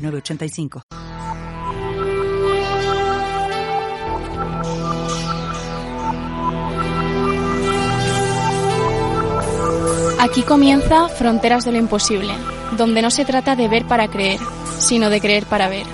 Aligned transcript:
906985. 0.00 0.82
Aquí 10.20 10.42
comienza 10.42 11.08
Fronteras 11.08 11.64
de 11.64 11.72
lo 11.72 11.78
Imposible, 11.78 12.34
donde 12.76 13.00
no 13.00 13.10
se 13.10 13.24
trata 13.24 13.56
de 13.56 13.68
ver 13.68 13.86
para 13.86 14.08
creer, 14.08 14.38
sino 14.78 15.08
de 15.08 15.20
creer 15.20 15.46
para 15.46 15.68
ver. 15.68 15.86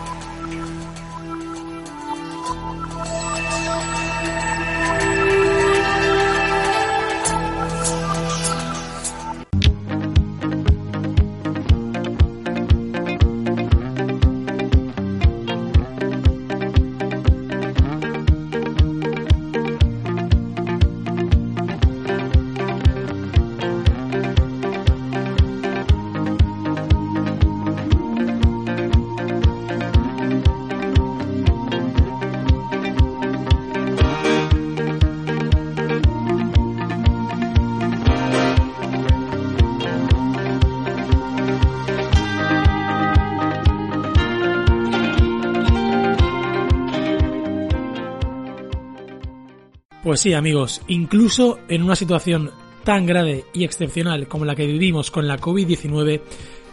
Pues 50.16 50.22
sí, 50.22 50.32
amigos, 50.32 50.80
incluso 50.88 51.58
en 51.68 51.82
una 51.82 51.94
situación 51.94 52.50
tan 52.84 53.04
grave 53.04 53.44
y 53.52 53.64
excepcional 53.64 54.28
como 54.28 54.46
la 54.46 54.54
que 54.54 54.66
vivimos 54.66 55.10
con 55.10 55.28
la 55.28 55.38
COVID-19, 55.38 56.22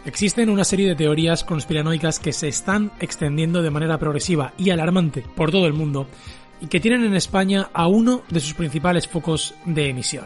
existen 0.06 0.48
una 0.48 0.64
serie 0.64 0.88
de 0.88 0.94
teorías 0.94 1.44
conspiranoicas 1.44 2.20
que 2.20 2.32
se 2.32 2.48
están 2.48 2.92
extendiendo 3.00 3.60
de 3.60 3.70
manera 3.70 3.98
progresiva 3.98 4.54
y 4.56 4.70
alarmante 4.70 5.26
por 5.36 5.50
todo 5.50 5.66
el 5.66 5.74
mundo 5.74 6.06
y 6.62 6.68
que 6.68 6.80
tienen 6.80 7.04
en 7.04 7.14
España 7.14 7.68
a 7.74 7.86
uno 7.86 8.22
de 8.30 8.40
sus 8.40 8.54
principales 8.54 9.06
focos 9.06 9.54
de 9.66 9.90
emisión. 9.90 10.24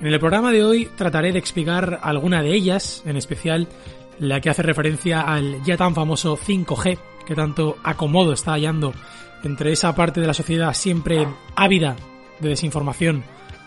En 0.00 0.06
el 0.06 0.18
programa 0.18 0.50
de 0.50 0.64
hoy 0.64 0.88
trataré 0.96 1.32
de 1.32 1.38
explicar 1.38 2.00
alguna 2.02 2.42
de 2.42 2.54
ellas, 2.54 3.02
en 3.04 3.18
especial 3.18 3.68
la 4.18 4.40
que 4.40 4.48
hace 4.48 4.62
referencia 4.62 5.20
al 5.20 5.62
ya 5.62 5.76
tan 5.76 5.94
famoso 5.94 6.38
5G, 6.38 6.98
que 7.26 7.34
tanto 7.34 7.76
acomodo 7.84 8.32
está 8.32 8.52
hallando 8.52 8.94
entre 9.44 9.72
esa 9.72 9.94
parte 9.94 10.22
de 10.22 10.26
la 10.26 10.32
sociedad 10.32 10.72
siempre 10.72 11.28
ávida 11.54 11.96
de 12.40 12.50
desinformación 12.50 13.24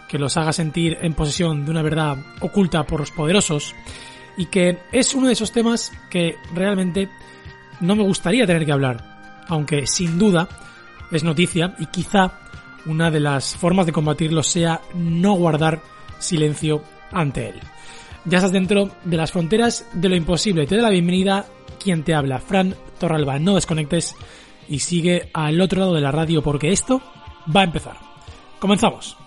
que 0.08 0.20
los 0.20 0.38
haga 0.38 0.54
sentir 0.54 0.98
en 1.02 1.14
posesión 1.14 1.66
de 1.66 1.72
una 1.72 1.82
verdad 1.82 2.18
oculta 2.42 2.84
por 2.84 3.00
los 3.00 3.12
poderosos 3.12 3.74
y 4.38 4.48
que 4.48 4.80
es 4.92 5.14
uno 5.14 5.28
de 5.28 5.34
esos 5.34 5.52
temas 5.52 5.92
que 6.10 6.36
realmente 6.54 7.10
no 7.80 7.96
me 7.96 8.04
gustaría 8.04 8.46
tener 8.46 8.66
que 8.66 8.72
hablar, 8.72 9.44
aunque 9.48 9.88
sin 9.88 10.18
duda 10.20 10.48
es 11.12 11.24
noticia 11.24 11.76
y 11.80 11.88
quizá 11.88 12.40
una 12.86 13.10
de 13.10 13.20
las 13.20 13.56
formas 13.56 13.86
de 13.86 13.92
combatirlo 13.92 14.44
sea 14.44 14.82
no 14.94 15.34
guardar 15.34 15.82
silencio 16.20 16.84
ante 17.12 17.50
él. 17.50 17.60
Ya 18.26 18.38
estás 18.38 18.52
dentro 18.52 18.90
de 19.04 19.18
las 19.18 19.32
fronteras 19.32 19.86
de 19.94 20.10
lo 20.10 20.16
imposible. 20.16 20.66
Te 20.66 20.76
doy 20.76 20.84
la 20.84 20.90
bienvenida 20.90 21.46
quien 21.82 22.04
te 22.04 22.14
habla, 22.14 22.40
Fran 22.40 22.76
Torralba. 23.00 23.40
No 23.40 23.56
desconectes 23.56 24.16
y 24.70 24.80
sigue 24.80 25.30
al 25.34 25.60
otro 25.60 25.82
lado 25.82 25.94
de 25.94 26.02
la 26.02 26.12
radio 26.12 26.42
porque 26.42 26.72
esto 26.72 27.02
va 27.54 27.62
a 27.62 27.66
empezar. 27.66 28.13
Comenzamos. 28.64 29.18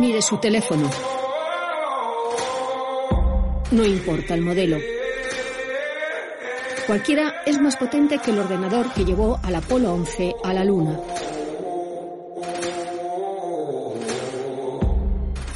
Mire 0.00 0.22
su 0.22 0.38
teléfono. 0.38 0.88
No 3.70 3.84
importa 3.84 4.32
el 4.32 4.40
modelo. 4.40 4.78
Cualquiera 6.86 7.42
es 7.44 7.60
más 7.60 7.76
potente 7.76 8.18
que 8.18 8.30
el 8.30 8.38
ordenador 8.38 8.90
que 8.94 9.04
llevó 9.04 9.38
al 9.42 9.56
Apolo 9.56 9.92
11 9.92 10.36
a 10.42 10.54
la 10.54 10.64
Luna. 10.64 10.98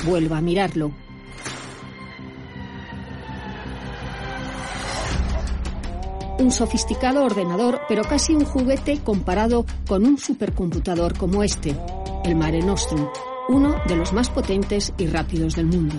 Vuelva 0.04 0.36
a 0.36 0.40
mirarlo. 0.42 0.90
Un 6.38 6.50
sofisticado 6.50 7.24
ordenador, 7.24 7.80
pero 7.88 8.02
casi 8.02 8.34
un 8.34 8.44
juguete 8.44 9.00
comparado 9.02 9.64
con 9.88 10.04
un 10.04 10.18
supercomputador 10.18 11.16
como 11.16 11.42
este, 11.42 11.74
el 12.24 12.36
Mare 12.36 12.60
Nostrum, 12.60 13.08
uno 13.48 13.76
de 13.86 13.96
los 13.96 14.12
más 14.12 14.30
potentes 14.30 14.92
y 14.96 15.06
rápidos 15.06 15.56
del 15.56 15.66
mundo. 15.66 15.96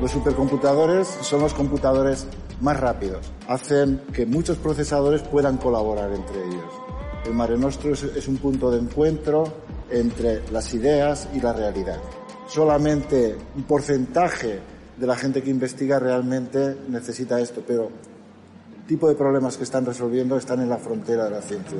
Los 0.00 0.12
supercomputadores 0.12 1.06
son 1.06 1.40
los 1.40 1.52
computadores 1.52 2.26
más 2.60 2.78
rápidos. 2.78 3.32
Hacen 3.48 4.00
que 4.12 4.24
muchos 4.24 4.58
procesadores 4.58 5.22
puedan 5.22 5.56
colaborar 5.56 6.12
entre 6.12 6.38
ellos. 6.46 6.72
El 7.26 7.34
Mare 7.34 7.58
Nostrum 7.58 7.92
es, 7.92 8.28
un 8.28 8.38
punto 8.38 8.70
de 8.70 8.78
encuentro 8.78 9.44
entre 9.90 10.48
las 10.50 10.72
ideas 10.72 11.28
y 11.34 11.40
la 11.40 11.52
realidad. 11.52 11.98
Solamente 12.48 13.36
un 13.56 13.64
porcentaje 13.64 14.60
de 14.96 15.06
la 15.06 15.16
gente 15.16 15.42
que 15.42 15.50
investiga 15.50 15.98
realmente 15.98 16.76
necesita 16.88 17.40
esto, 17.40 17.62
pero 17.66 17.90
el 18.80 18.86
tipo 18.86 19.08
de 19.08 19.14
problemas 19.14 19.56
que 19.56 19.64
están 19.64 19.84
resolviendo 19.84 20.36
están 20.36 20.60
en 20.60 20.68
la 20.68 20.78
frontera 20.78 21.24
de 21.24 21.30
la 21.30 21.42
ciencia. 21.42 21.78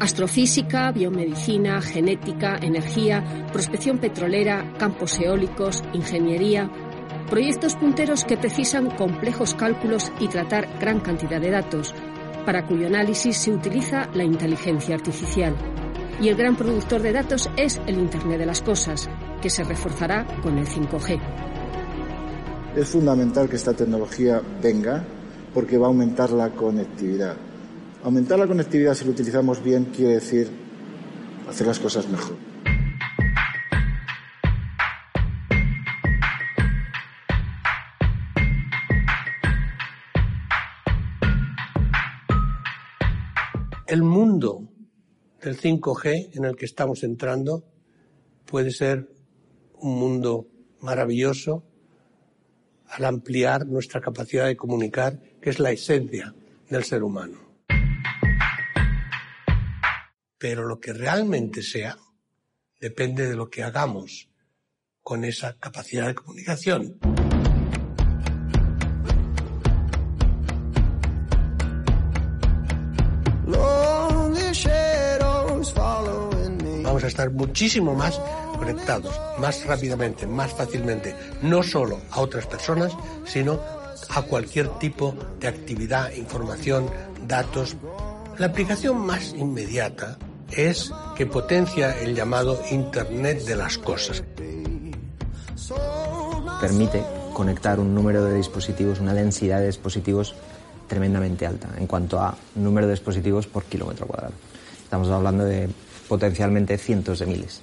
Astrofísica, 0.00 0.92
biomedicina, 0.92 1.82
genética, 1.82 2.56
energía, 2.62 3.46
prospección 3.52 3.98
petrolera, 3.98 4.72
campos 4.78 5.20
eólicos, 5.20 5.84
ingeniería. 5.92 6.70
Proyectos 7.28 7.74
punteros 7.74 8.24
que 8.24 8.38
precisan 8.38 8.88
complejos 8.96 9.54
cálculos 9.54 10.10
y 10.18 10.28
tratar 10.28 10.78
gran 10.80 11.00
cantidad 11.00 11.38
de 11.38 11.50
datos, 11.50 11.94
para 12.46 12.66
cuyo 12.66 12.86
análisis 12.86 13.36
se 13.36 13.52
utiliza 13.52 14.08
la 14.14 14.24
inteligencia 14.24 14.94
artificial. 14.94 15.54
Y 16.18 16.28
el 16.28 16.36
gran 16.36 16.56
productor 16.56 17.02
de 17.02 17.12
datos 17.12 17.50
es 17.58 17.78
el 17.86 17.98
Internet 17.98 18.38
de 18.38 18.46
las 18.46 18.62
Cosas, 18.62 19.06
que 19.42 19.50
se 19.50 19.64
reforzará 19.64 20.26
con 20.42 20.56
el 20.56 20.66
5G. 20.66 21.20
Es 22.74 22.88
fundamental 22.88 23.50
que 23.50 23.56
esta 23.56 23.74
tecnología 23.74 24.40
venga 24.62 25.04
porque 25.52 25.76
va 25.76 25.86
a 25.86 25.88
aumentar 25.88 26.30
la 26.30 26.48
conectividad. 26.48 27.49
Aumentar 28.02 28.38
la 28.38 28.46
conectividad 28.46 28.94
si 28.94 29.04
lo 29.04 29.10
utilizamos 29.10 29.62
bien 29.62 29.84
quiere 29.84 30.14
decir 30.14 30.48
hacer 31.46 31.66
las 31.66 31.78
cosas 31.78 32.08
mejor. 32.08 32.34
El 43.86 44.02
mundo 44.02 44.68
del 45.42 45.58
5G 45.58 46.30
en 46.36 46.44
el 46.46 46.56
que 46.56 46.64
estamos 46.64 47.02
entrando 47.02 47.64
puede 48.46 48.70
ser 48.70 49.12
un 49.74 49.98
mundo 49.98 50.46
maravilloso 50.80 51.64
al 52.86 53.04
ampliar 53.04 53.66
nuestra 53.66 54.00
capacidad 54.00 54.46
de 54.46 54.56
comunicar, 54.56 55.18
que 55.40 55.50
es 55.50 55.58
la 55.58 55.70
esencia 55.70 56.34
del 56.70 56.84
ser 56.84 57.02
humano. 57.02 57.49
Pero 60.40 60.66
lo 60.66 60.80
que 60.80 60.94
realmente 60.94 61.62
sea 61.62 61.98
depende 62.80 63.28
de 63.28 63.36
lo 63.36 63.50
que 63.50 63.62
hagamos 63.62 64.30
con 65.02 65.22
esa 65.26 65.58
capacidad 65.58 66.06
de 66.06 66.14
comunicación. 66.14 66.98
Vamos 76.84 77.04
a 77.04 77.06
estar 77.06 77.30
muchísimo 77.30 77.94
más 77.94 78.18
conectados, 78.56 79.20
más 79.38 79.66
rápidamente, 79.66 80.26
más 80.26 80.54
fácilmente, 80.54 81.14
no 81.42 81.62
solo 81.62 82.00
a 82.10 82.20
otras 82.20 82.46
personas, 82.46 82.96
sino 83.26 83.60
a 84.08 84.22
cualquier 84.22 84.70
tipo 84.78 85.14
de 85.38 85.48
actividad, 85.48 86.10
información, 86.14 86.90
datos. 87.26 87.76
La 88.38 88.46
aplicación 88.46 88.96
más 89.04 89.34
inmediata 89.34 90.18
es 90.56 90.92
que 91.16 91.26
potencia 91.26 91.98
el 92.00 92.14
llamado 92.14 92.60
Internet 92.70 93.44
de 93.44 93.56
las 93.56 93.78
Cosas. 93.78 94.22
Permite 96.60 97.02
conectar 97.32 97.80
un 97.80 97.94
número 97.94 98.24
de 98.24 98.34
dispositivos, 98.34 99.00
una 99.00 99.14
densidad 99.14 99.60
de 99.60 99.66
dispositivos 99.66 100.34
tremendamente 100.88 101.46
alta 101.46 101.68
en 101.78 101.86
cuanto 101.86 102.20
a 102.20 102.36
número 102.56 102.86
de 102.86 102.94
dispositivos 102.94 103.46
por 103.46 103.64
kilómetro 103.64 104.06
cuadrado. 104.06 104.34
Estamos 104.82 105.08
hablando 105.08 105.44
de 105.44 105.68
potencialmente 106.08 106.76
cientos 106.76 107.20
de 107.20 107.26
miles. 107.26 107.62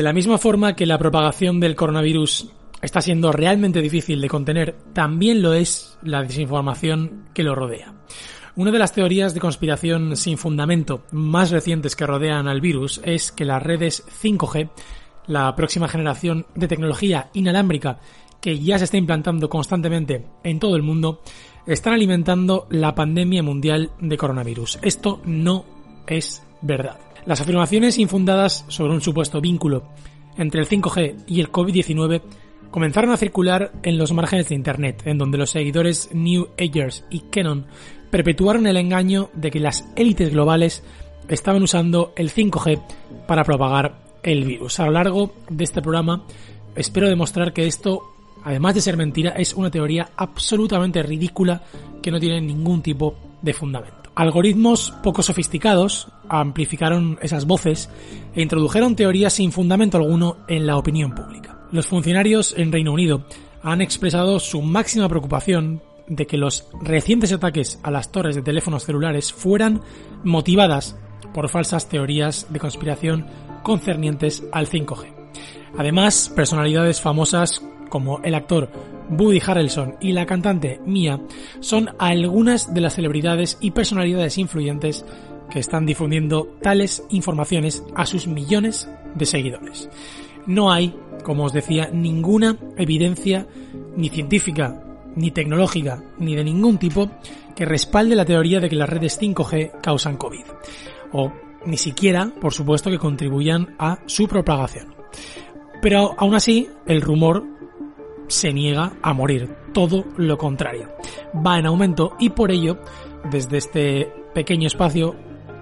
De 0.00 0.04
la 0.04 0.14
misma 0.14 0.38
forma 0.38 0.74
que 0.74 0.86
la 0.86 0.96
propagación 0.96 1.60
del 1.60 1.76
coronavirus 1.76 2.48
está 2.80 3.02
siendo 3.02 3.32
realmente 3.32 3.82
difícil 3.82 4.18
de 4.22 4.30
contener, 4.30 4.74
también 4.94 5.42
lo 5.42 5.52
es 5.52 5.98
la 6.02 6.22
desinformación 6.22 7.26
que 7.34 7.42
lo 7.42 7.54
rodea. 7.54 7.92
Una 8.56 8.70
de 8.70 8.78
las 8.78 8.94
teorías 8.94 9.34
de 9.34 9.40
conspiración 9.40 10.16
sin 10.16 10.38
fundamento 10.38 11.02
más 11.12 11.50
recientes 11.50 11.96
que 11.96 12.06
rodean 12.06 12.48
al 12.48 12.62
virus 12.62 13.02
es 13.04 13.30
que 13.30 13.44
las 13.44 13.62
redes 13.62 14.02
5G, 14.22 14.70
la 15.26 15.54
próxima 15.54 15.86
generación 15.86 16.46
de 16.54 16.66
tecnología 16.68 17.28
inalámbrica 17.34 18.00
que 18.40 18.58
ya 18.58 18.78
se 18.78 18.84
está 18.84 18.96
implantando 18.96 19.50
constantemente 19.50 20.24
en 20.42 20.60
todo 20.60 20.76
el 20.76 20.82
mundo, 20.82 21.20
están 21.66 21.92
alimentando 21.92 22.66
la 22.70 22.94
pandemia 22.94 23.42
mundial 23.42 23.90
de 24.00 24.16
coronavirus. 24.16 24.78
Esto 24.80 25.20
no 25.26 25.66
es 26.06 26.42
verdad. 26.62 27.09
Las 27.26 27.40
afirmaciones 27.40 27.98
infundadas 27.98 28.64
sobre 28.68 28.94
un 28.94 29.02
supuesto 29.02 29.40
vínculo 29.40 29.88
entre 30.36 30.60
el 30.60 30.68
5G 30.68 31.24
y 31.26 31.40
el 31.40 31.52
COVID-19 31.52 32.22
comenzaron 32.70 33.10
a 33.10 33.16
circular 33.16 33.72
en 33.82 33.98
los 33.98 34.12
márgenes 34.12 34.48
de 34.48 34.54
Internet, 34.54 35.02
en 35.04 35.18
donde 35.18 35.38
los 35.38 35.50
seguidores 35.50 36.08
New 36.12 36.48
Agers 36.58 37.04
y 37.10 37.20
Canon 37.20 37.66
perpetuaron 38.10 38.66
el 38.66 38.76
engaño 38.76 39.28
de 39.34 39.50
que 39.50 39.60
las 39.60 39.86
élites 39.96 40.32
globales 40.32 40.82
estaban 41.28 41.62
usando 41.62 42.12
el 42.16 42.30
5G 42.30 42.80
para 43.26 43.44
propagar 43.44 44.00
el 44.22 44.44
virus. 44.44 44.80
A 44.80 44.86
lo 44.86 44.92
largo 44.92 45.34
de 45.48 45.64
este 45.64 45.82
programa 45.82 46.24
espero 46.74 47.08
demostrar 47.08 47.52
que 47.52 47.66
esto, 47.66 48.02
además 48.44 48.74
de 48.74 48.80
ser 48.80 48.96
mentira, 48.96 49.30
es 49.32 49.54
una 49.54 49.70
teoría 49.70 50.10
absolutamente 50.16 51.02
ridícula 51.02 51.62
que 52.02 52.10
no 52.10 52.18
tiene 52.18 52.40
ningún 52.40 52.82
tipo 52.82 53.14
de 53.42 53.52
fundamento. 53.52 53.99
Algoritmos 54.20 54.92
poco 55.02 55.22
sofisticados 55.22 56.08
amplificaron 56.28 57.18
esas 57.22 57.46
voces 57.46 57.88
e 58.34 58.42
introdujeron 58.42 58.94
teorías 58.94 59.32
sin 59.32 59.50
fundamento 59.50 59.96
alguno 59.96 60.36
en 60.46 60.66
la 60.66 60.76
opinión 60.76 61.14
pública. 61.14 61.58
Los 61.72 61.86
funcionarios 61.86 62.54
en 62.58 62.70
Reino 62.70 62.92
Unido 62.92 63.24
han 63.62 63.80
expresado 63.80 64.38
su 64.38 64.60
máxima 64.60 65.08
preocupación 65.08 65.80
de 66.06 66.26
que 66.26 66.36
los 66.36 66.68
recientes 66.82 67.32
ataques 67.32 67.80
a 67.82 67.90
las 67.90 68.12
torres 68.12 68.36
de 68.36 68.42
teléfonos 68.42 68.84
celulares 68.84 69.32
fueran 69.32 69.80
motivadas 70.22 70.98
por 71.32 71.48
falsas 71.48 71.88
teorías 71.88 72.46
de 72.50 72.60
conspiración 72.60 73.24
concernientes 73.62 74.44
al 74.52 74.66
5G. 74.66 75.14
Además, 75.78 76.30
personalidades 76.36 77.00
famosas 77.00 77.62
como 77.90 78.20
el 78.22 78.34
actor 78.34 78.70
Woody 79.10 79.42
Harrelson 79.44 79.96
y 80.00 80.12
la 80.12 80.24
cantante 80.24 80.80
Mia 80.86 81.20
son 81.60 81.90
algunas 81.98 82.72
de 82.72 82.80
las 82.80 82.94
celebridades 82.94 83.58
y 83.60 83.72
personalidades 83.72 84.38
influyentes 84.38 85.04
que 85.50 85.58
están 85.58 85.84
difundiendo 85.84 86.56
tales 86.62 87.04
informaciones 87.10 87.84
a 87.94 88.06
sus 88.06 88.26
millones 88.26 88.88
de 89.14 89.26
seguidores. 89.26 89.90
No 90.46 90.72
hay, 90.72 90.94
como 91.24 91.44
os 91.44 91.52
decía, 91.52 91.90
ninguna 91.92 92.56
evidencia 92.76 93.46
ni 93.96 94.08
científica, 94.08 94.82
ni 95.16 95.32
tecnológica, 95.32 96.02
ni 96.18 96.34
de 96.34 96.44
ningún 96.44 96.78
tipo 96.78 97.10
que 97.54 97.64
respalde 97.66 98.14
la 98.14 98.24
teoría 98.24 98.60
de 98.60 98.68
que 98.68 98.76
las 98.76 98.88
redes 98.88 99.20
5G 99.20 99.80
causan 99.82 100.16
COVID. 100.16 100.44
O 101.12 101.32
ni 101.66 101.76
siquiera, 101.76 102.32
por 102.40 102.54
supuesto, 102.54 102.90
que 102.90 102.98
contribuyan 102.98 103.74
a 103.78 103.98
su 104.06 104.26
propagación. 104.26 104.94
Pero 105.82 106.14
aún 106.16 106.34
así, 106.34 106.68
el 106.86 107.02
rumor 107.02 107.44
se 108.30 108.52
niega 108.52 108.92
a 109.02 109.12
morir, 109.12 109.54
todo 109.74 110.04
lo 110.16 110.38
contrario. 110.38 110.88
Va 111.46 111.58
en 111.58 111.66
aumento 111.66 112.14
y 112.18 112.30
por 112.30 112.50
ello, 112.50 112.78
desde 113.30 113.58
este 113.58 114.12
pequeño 114.32 114.66
espacio, 114.66 115.16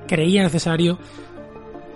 creía 0.06 0.42
necesario 0.42 0.98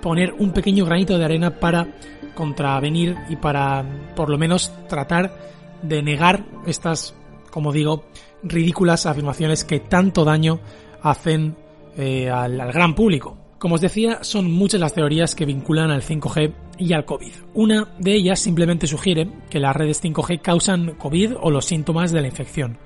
poner 0.01 0.33
un 0.33 0.53
pequeño 0.53 0.85
granito 0.85 1.17
de 1.19 1.25
arena 1.25 1.61
para 1.61 1.87
contravenir 2.35 3.17
y 3.29 3.37
para 3.37 3.85
por 4.17 4.31
lo 4.31 4.39
menos 4.39 4.73
tratar 4.89 5.37
de 5.83 6.03
negar 6.03 6.45
estas, 6.67 7.15
como 7.51 7.73
digo, 7.73 8.05
ridículas 8.43 9.07
afirmaciones 9.07 9.65
que 9.65 9.81
tanto 9.81 10.25
daño 10.25 10.61
hacen 11.03 11.57
eh, 11.97 12.31
al, 12.31 12.61
al 12.61 12.73
gran 12.73 12.95
público. 12.95 13.42
Como 13.63 13.77
os 13.77 13.81
decía, 13.81 14.19
son 14.23 14.51
muchas 14.51 14.81
las 14.81 14.93
teorías 14.93 15.37
que 15.37 15.47
vinculan 15.47 15.93
al 15.93 16.03
5G 16.03 16.53
y 16.79 16.95
al 16.95 17.05
COVID. 17.05 17.31
Una 17.55 17.95
de 18.01 18.13
ellas 18.13 18.41
simplemente 18.41 18.89
sugiere 18.89 19.31
que 19.49 19.61
las 19.61 19.77
redes 19.77 20.03
5G 20.03 20.41
causan 20.43 20.97
COVID 20.97 21.35
o 21.41 21.49
los 21.49 21.67
síntomas 21.67 22.11
de 22.11 22.23
la 22.23 22.27
infección. 22.27 22.77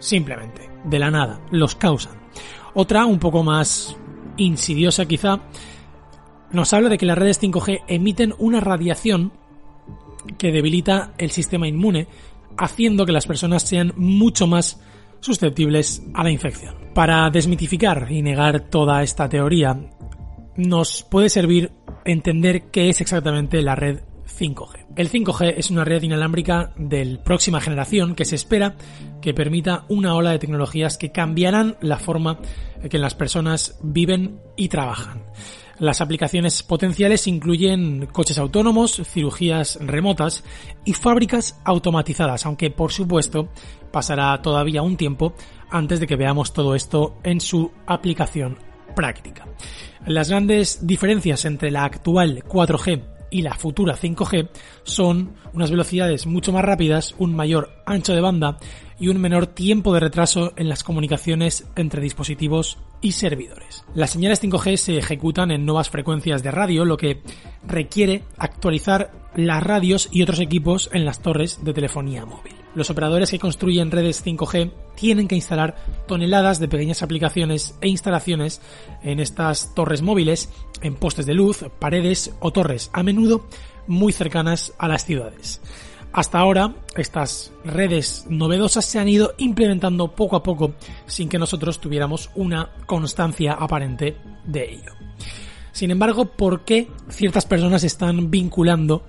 Simplemente, 0.00 0.68
de 0.82 0.98
la 0.98 1.12
nada, 1.12 1.40
los 1.52 1.76
causan. 1.76 2.14
Otra, 2.74 3.06
un 3.06 3.20
poco 3.20 3.44
más 3.44 3.96
insidiosa 4.36 5.06
quizá, 5.06 5.38
nos 6.50 6.72
habla 6.72 6.88
de 6.88 6.98
que 6.98 7.06
las 7.06 7.16
redes 7.16 7.40
5G 7.40 7.84
emiten 7.86 8.34
una 8.36 8.58
radiación 8.58 9.32
que 10.36 10.50
debilita 10.50 11.14
el 11.16 11.30
sistema 11.30 11.68
inmune, 11.68 12.08
haciendo 12.58 13.06
que 13.06 13.12
las 13.12 13.28
personas 13.28 13.62
sean 13.62 13.92
mucho 13.94 14.48
más 14.48 14.80
susceptibles 15.20 16.02
a 16.12 16.24
la 16.24 16.32
infección. 16.32 16.74
Para 16.92 17.30
desmitificar 17.30 18.08
y 18.10 18.20
negar 18.20 18.68
toda 18.68 19.04
esta 19.04 19.28
teoría, 19.28 19.78
nos 20.56 21.02
puede 21.02 21.28
servir 21.28 21.72
entender 22.04 22.70
qué 22.70 22.88
es 22.88 23.00
exactamente 23.00 23.62
la 23.62 23.74
red 23.74 24.00
5G. 24.38 24.86
El 24.96 25.10
5G 25.10 25.54
es 25.56 25.70
una 25.70 25.84
red 25.84 26.02
inalámbrica 26.02 26.72
de 26.76 27.18
próxima 27.24 27.60
generación 27.60 28.14
que 28.14 28.24
se 28.24 28.36
espera 28.36 28.76
que 29.20 29.34
permita 29.34 29.84
una 29.88 30.14
ola 30.14 30.30
de 30.30 30.38
tecnologías 30.38 30.98
que 30.98 31.12
cambiarán 31.12 31.76
la 31.80 31.98
forma 31.98 32.38
en 32.82 32.88
que 32.88 32.98
las 32.98 33.14
personas 33.14 33.78
viven 33.82 34.40
y 34.56 34.68
trabajan. 34.68 35.24
Las 35.78 36.00
aplicaciones 36.00 36.62
potenciales 36.62 37.26
incluyen 37.26 38.06
coches 38.06 38.38
autónomos, 38.38 39.02
cirugías 39.04 39.78
remotas 39.80 40.44
y 40.84 40.92
fábricas 40.92 41.60
automatizadas, 41.64 42.46
aunque 42.46 42.70
por 42.70 42.92
supuesto 42.92 43.48
pasará 43.90 44.40
todavía 44.40 44.82
un 44.82 44.96
tiempo 44.96 45.34
antes 45.70 45.98
de 45.98 46.06
que 46.06 46.16
veamos 46.16 46.52
todo 46.52 46.76
esto 46.76 47.16
en 47.24 47.40
su 47.40 47.72
aplicación 47.86 48.56
práctica. 48.94 49.46
Las 50.06 50.28
grandes 50.28 50.86
diferencias 50.86 51.44
entre 51.44 51.70
la 51.70 51.84
actual 51.84 52.44
4G 52.44 53.02
y 53.30 53.42
la 53.42 53.54
futura 53.54 53.96
5G 53.96 54.48
son 54.84 55.34
unas 55.52 55.70
velocidades 55.70 56.26
mucho 56.26 56.52
más 56.52 56.64
rápidas, 56.64 57.14
un 57.18 57.34
mayor 57.34 57.70
ancho 57.86 58.14
de 58.14 58.20
banda 58.20 58.58
y 58.98 59.08
un 59.08 59.20
menor 59.20 59.46
tiempo 59.46 59.92
de 59.92 60.00
retraso 60.00 60.52
en 60.56 60.68
las 60.68 60.84
comunicaciones 60.84 61.66
entre 61.76 62.02
dispositivos 62.02 62.78
y 63.00 63.12
servidores. 63.12 63.84
Las 63.94 64.10
señales 64.10 64.42
5G 64.42 64.76
se 64.76 64.98
ejecutan 64.98 65.50
en 65.50 65.66
nuevas 65.66 65.90
frecuencias 65.90 66.42
de 66.42 66.50
radio, 66.50 66.84
lo 66.84 66.96
que 66.96 67.22
requiere 67.66 68.22
actualizar 68.38 69.10
las 69.36 69.62
radios 69.62 70.08
y 70.12 70.22
otros 70.22 70.40
equipos 70.40 70.90
en 70.92 71.04
las 71.04 71.20
torres 71.20 71.58
de 71.62 71.72
telefonía 71.72 72.24
móvil. 72.24 72.54
Los 72.74 72.90
operadores 72.90 73.30
que 73.30 73.38
construyen 73.38 73.90
redes 73.90 74.24
5G 74.24 74.72
tienen 74.96 75.28
que 75.28 75.36
instalar 75.36 75.76
toneladas 76.08 76.58
de 76.58 76.68
pequeñas 76.68 77.02
aplicaciones 77.02 77.76
e 77.80 77.88
instalaciones 77.88 78.60
en 79.02 79.20
estas 79.20 79.74
torres 79.74 80.02
móviles, 80.02 80.50
en 80.82 80.94
postes 80.96 81.26
de 81.26 81.34
luz, 81.34 81.64
paredes 81.78 82.34
o 82.40 82.52
torres, 82.52 82.90
a 82.92 83.02
menudo 83.02 83.46
muy 83.86 84.12
cercanas 84.12 84.72
a 84.78 84.88
las 84.88 85.04
ciudades. 85.04 85.60
Hasta 86.14 86.38
ahora, 86.38 86.72
estas 86.96 87.52
redes 87.64 88.26
novedosas 88.28 88.84
se 88.84 89.00
han 89.00 89.08
ido 89.08 89.34
implementando 89.36 90.14
poco 90.14 90.36
a 90.36 90.44
poco 90.44 90.74
sin 91.06 91.28
que 91.28 91.40
nosotros 91.40 91.80
tuviéramos 91.80 92.30
una 92.36 92.70
constancia 92.86 93.54
aparente 93.54 94.16
de 94.44 94.74
ello. 94.74 94.92
Sin 95.72 95.90
embargo, 95.90 96.26
¿por 96.26 96.64
qué 96.64 96.88
ciertas 97.08 97.46
personas 97.46 97.82
están 97.82 98.30
vinculando 98.30 99.02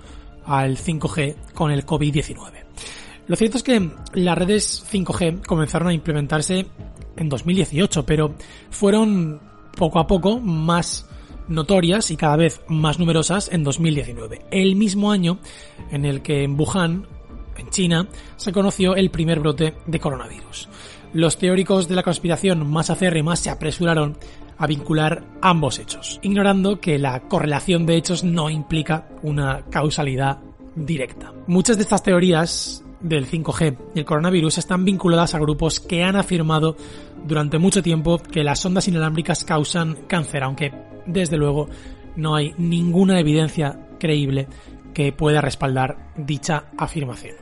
al 0.46 0.78
5G 0.78 1.36
con 1.54 1.70
el 1.70 1.86
COVID-19? 1.86 2.52
Lo 3.28 3.36
cierto 3.36 3.58
es 3.58 3.64
que 3.64 3.92
las 4.14 4.38
redes 4.38 4.84
5G 4.92 5.46
comenzaron 5.46 5.90
a 5.90 5.94
implementarse 5.94 6.66
en 7.18 7.30
2018, 7.30 8.04
pero 8.04 8.34
fueron 8.72 9.40
poco 9.78 10.00
a 10.00 10.08
poco 10.08 10.40
más 10.40 11.08
notorias 11.48 12.12
y 12.12 12.18
cada 12.18 12.36
vez 12.36 12.62
más 12.68 13.00
numerosas 13.00 13.50
en 13.52 13.64
2019, 13.64 14.46
el 14.52 14.76
mismo 14.76 15.12
año 15.12 15.40
en 15.92 16.06
el 16.06 16.22
que 16.22 16.44
en 16.44 16.60
Wuhan, 16.60 17.08
en 17.58 17.70
China, 17.70 18.08
se 18.36 18.52
conoció 18.52 18.96
el 18.96 19.12
primer 19.12 19.40
brote 19.40 19.76
de 19.86 20.00
coronavirus. 20.00 20.70
Los 21.14 21.38
teóricos 21.38 21.88
de 21.88 21.96
la 21.96 22.04
conspiración 22.04 22.70
más 22.70 22.90
acérrimas 22.90 23.40
se 23.40 23.50
apresuraron 23.50 24.18
a 24.58 24.68
vincular 24.68 25.24
ambos 25.42 25.80
hechos, 25.80 26.20
ignorando 26.22 26.80
que 26.80 26.98
la 26.98 27.22
correlación 27.28 27.86
de 27.86 27.96
hechos 27.98 28.24
no 28.24 28.50
implica 28.50 29.10
una 29.22 29.64
causalidad 29.70 30.40
directa. 30.76 31.34
Muchas 31.48 31.78
de 31.78 31.84
estas 31.84 32.04
teorías 32.04 32.85
del 33.00 33.28
5G 33.28 33.78
y 33.96 34.00
el 34.00 34.06
coronavirus 34.06 34.58
están 34.58 34.86
vinculadas 34.86 35.36
a 35.36 35.40
grupos 35.40 35.80
que 35.80 36.04
han 36.04 36.16
afirmado 36.16 36.76
durante 37.26 37.58
mucho 37.58 37.82
tiempo 37.82 38.20
que 38.20 38.44
las 38.44 38.66
ondas 38.66 38.88
inalámbricas 38.88 39.44
causan 39.44 39.96
cáncer, 40.08 40.44
aunque 40.44 40.74
desde 41.06 41.38
luego 41.38 41.70
no 42.16 42.36
hay 42.36 42.54
ninguna 42.58 43.20
evidencia 43.20 43.80
creíble 44.00 44.48
que 44.94 45.12
pueda 45.12 45.42
respaldar 45.42 46.14
dicha 46.16 46.66
afirmación. 46.78 47.36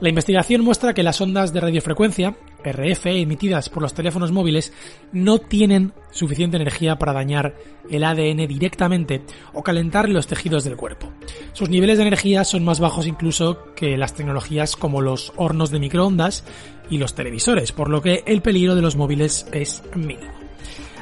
La 0.00 0.08
investigación 0.08 0.62
muestra 0.62 0.94
que 0.94 1.02
las 1.02 1.20
ondas 1.20 1.52
de 1.52 1.60
radiofrecuencia, 1.60 2.36
RF, 2.64 3.06
emitidas 3.06 3.68
por 3.68 3.82
los 3.82 3.94
teléfonos 3.94 4.32
móviles, 4.32 4.72
no 5.12 5.38
tienen 5.38 5.92
suficiente 6.10 6.56
energía 6.56 6.98
para 6.98 7.12
dañar 7.12 7.54
el 7.90 8.04
ADN 8.04 8.46
directamente 8.46 9.22
o 9.52 9.62
calentar 9.62 10.08
los 10.08 10.26
tejidos 10.26 10.64
del 10.64 10.76
cuerpo. 10.76 11.12
Sus 11.52 11.68
niveles 11.68 11.98
de 11.98 12.04
energía 12.04 12.44
son 12.44 12.64
más 12.64 12.80
bajos 12.80 13.06
incluso 13.06 13.72
que 13.74 13.96
las 13.96 14.14
tecnologías 14.14 14.76
como 14.76 15.00
los 15.00 15.32
hornos 15.36 15.70
de 15.70 15.80
microondas 15.80 16.44
y 16.90 16.98
los 16.98 17.14
televisores, 17.14 17.72
por 17.72 17.90
lo 17.90 18.02
que 18.02 18.22
el 18.26 18.42
peligro 18.42 18.74
de 18.74 18.82
los 18.82 18.96
móviles 18.96 19.46
es 19.52 19.82
mínimo. 19.94 20.32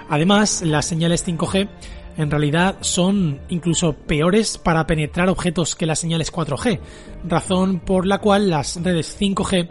Además, 0.08 0.62
las 0.62 0.86
señales 0.86 1.26
5G 1.26 1.68
en 2.16 2.30
realidad 2.30 2.76
son 2.80 3.40
incluso 3.48 3.92
peores 3.92 4.58
para 4.58 4.86
penetrar 4.86 5.28
objetos 5.28 5.74
que 5.74 5.86
las 5.86 5.98
señales 5.98 6.32
4G, 6.32 6.80
razón 7.28 7.80
por 7.80 8.06
la 8.06 8.18
cual 8.18 8.48
las 8.48 8.82
redes 8.82 9.18
5G 9.20 9.68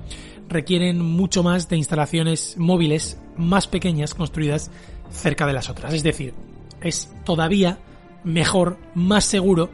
requieren 0.50 1.02
mucho 1.02 1.44
más 1.44 1.70
de 1.70 1.78
instalaciones 1.78 2.56
móviles 2.58 3.20
más 3.38 3.68
pequeñas 3.68 4.14
construidas 4.14 4.72
cerca 5.12 5.46
de 5.46 5.54
las 5.54 5.70
otras. 5.70 5.94
Es 5.94 6.04
decir, 6.04 6.34
es 6.82 7.14
todavía 7.24 7.80
mejor, 8.24 8.78
más 8.94 9.26
seguro 9.26 9.70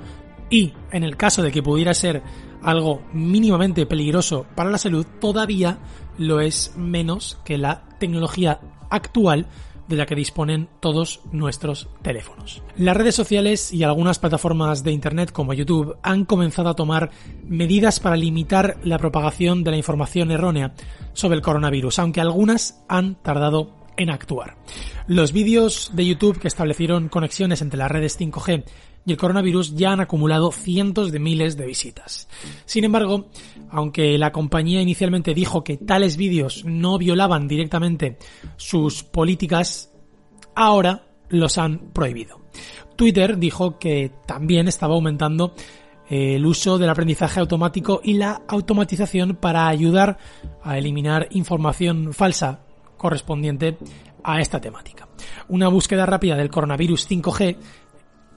y, 0.50 0.74
en 0.92 1.04
el 1.04 1.18
caso 1.18 1.42
de 1.42 1.52
que 1.52 1.64
pudiera 1.64 1.94
ser 1.94 2.22
algo 2.62 3.02
mínimamente 3.14 3.86
peligroso 3.86 4.46
para 4.56 4.70
la 4.70 4.78
salud, 4.78 5.06
todavía 5.20 5.80
lo 6.18 6.42
es 6.42 6.74
menos 6.76 7.40
que 7.44 7.58
la 7.58 7.84
tecnología 8.00 8.60
actual 8.90 9.48
de 9.92 9.98
la 9.98 10.06
que 10.06 10.16
disponen 10.16 10.70
todos 10.80 11.22
nuestros 11.32 11.90
teléfonos. 12.02 12.64
Las 12.78 12.98
redes 12.98 13.14
sociales 13.14 13.72
y 13.72 13.84
algunas 13.84 14.20
plataformas 14.20 14.84
de 14.84 14.92
Internet 14.92 15.32
como 15.32 15.54
YouTube 15.54 15.98
han 16.02 16.26
comenzado 16.26 16.70
a 16.70 16.76
tomar 16.76 17.12
medidas 17.44 18.00
para 18.00 18.16
limitar 18.16 18.78
la 18.84 18.98
propagación 18.98 19.64
de 19.64 19.72
la 19.72 19.78
información 19.78 20.32
errónea 20.32 20.74
sobre 21.14 21.36
el 21.36 21.42
coronavirus, 21.42 22.00
aunque 22.00 22.22
algunas 22.22 22.84
han 22.88 23.16
tardado 23.16 23.76
en 23.98 24.10
actuar. 24.10 24.58
Los 25.08 25.32
vídeos 25.34 25.92
de 25.94 26.06
YouTube 26.06 26.40
que 26.40 26.48
establecieron 26.48 27.10
conexiones 27.10 27.62
entre 27.62 27.78
las 27.78 27.92
redes 27.92 28.20
5G 28.20 28.64
y 29.06 29.12
el 29.12 29.18
coronavirus 29.18 29.76
ya 29.76 29.94
han 29.94 30.00
acumulado 30.00 30.52
cientos 30.52 31.12
de 31.12 31.20
miles 31.20 31.58
de 31.58 31.66
visitas. 31.66 32.28
Sin 32.66 32.84
embargo, 32.84 33.30
aunque 33.70 34.18
la 34.18 34.32
compañía 34.32 34.82
inicialmente 34.82 35.34
dijo 35.34 35.64
que 35.64 35.78
tales 35.78 36.18
vídeos 36.18 36.64
no 36.66 36.98
violaban 36.98 37.48
directamente 37.48 38.18
sus 38.58 39.04
políticas, 39.04 39.92
ahora 40.56 41.08
los 41.30 41.58
han 41.58 41.92
prohibido. 41.94 42.42
Twitter 42.96 43.38
dijo 43.38 43.80
que 43.80 44.12
también 44.28 44.68
estaba 44.68 44.94
aumentando 44.94 45.56
eh, 46.10 46.36
el 46.36 46.46
uso 46.46 46.78
del 46.78 46.90
aprendizaje 46.90 47.40
automático 47.40 48.02
y 48.04 48.14
la 48.14 48.42
automatización 48.48 49.38
para 49.38 49.68
ayudar 49.68 50.18
a 50.62 50.78
eliminar 50.78 51.28
información 51.32 52.14
falsa 52.14 52.66
correspondiente 52.98 53.78
a 54.24 54.42
esta 54.42 54.62
temática. 54.62 55.08
Una 55.48 55.70
búsqueda 55.70 56.06
rápida 56.06 56.36
del 56.36 56.50
coronavirus 56.50 57.10
5G 57.10 57.58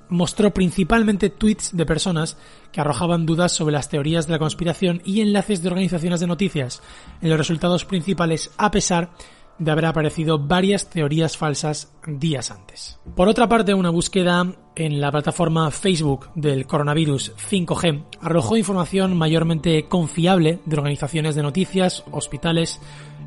mostró 0.09 0.53
principalmente 0.53 1.31
tweets 1.31 1.77
de 1.77 1.87
personas 1.87 2.37
que 2.73 2.81
arrojaban 2.81 3.27
dudas 3.27 3.53
sobre 3.53 3.73
las 3.73 3.89
teorías 3.89 4.27
de 4.27 4.33
la 4.33 4.39
conspiración 4.39 5.03
y 5.05 5.21
enlaces 5.21 5.63
de 5.63 5.69
organizaciones 5.69 6.21
de 6.21 6.27
noticias 6.27 6.83
en 7.21 7.31
los 7.31 7.39
resultados 7.39 7.85
principales 7.85 8.51
a 8.57 8.71
pesar 8.71 9.13
de 9.59 9.71
haber 9.71 9.87
aparecido 9.87 10.39
varias 10.39 10.91
teorías 10.91 11.37
falsas 11.37 11.93
días 12.07 12.51
antes. 12.51 12.99
Por 13.15 13.29
otra 13.29 13.49
parte, 13.49 13.75
una 13.75 13.91
búsqueda 13.91 14.55
en 14.75 15.01
la 15.01 15.13
plataforma 15.13 15.71
Facebook 15.71 16.31
del 16.35 16.67
coronavirus 16.67 17.33
5G 17.37 18.05
arrojó 18.21 18.57
información 18.57 19.17
mayormente 19.17 19.87
confiable 19.89 20.61
de 20.65 20.77
organizaciones 20.77 21.35
de 21.35 21.43
noticias, 21.43 22.05
hospitales 22.11 22.81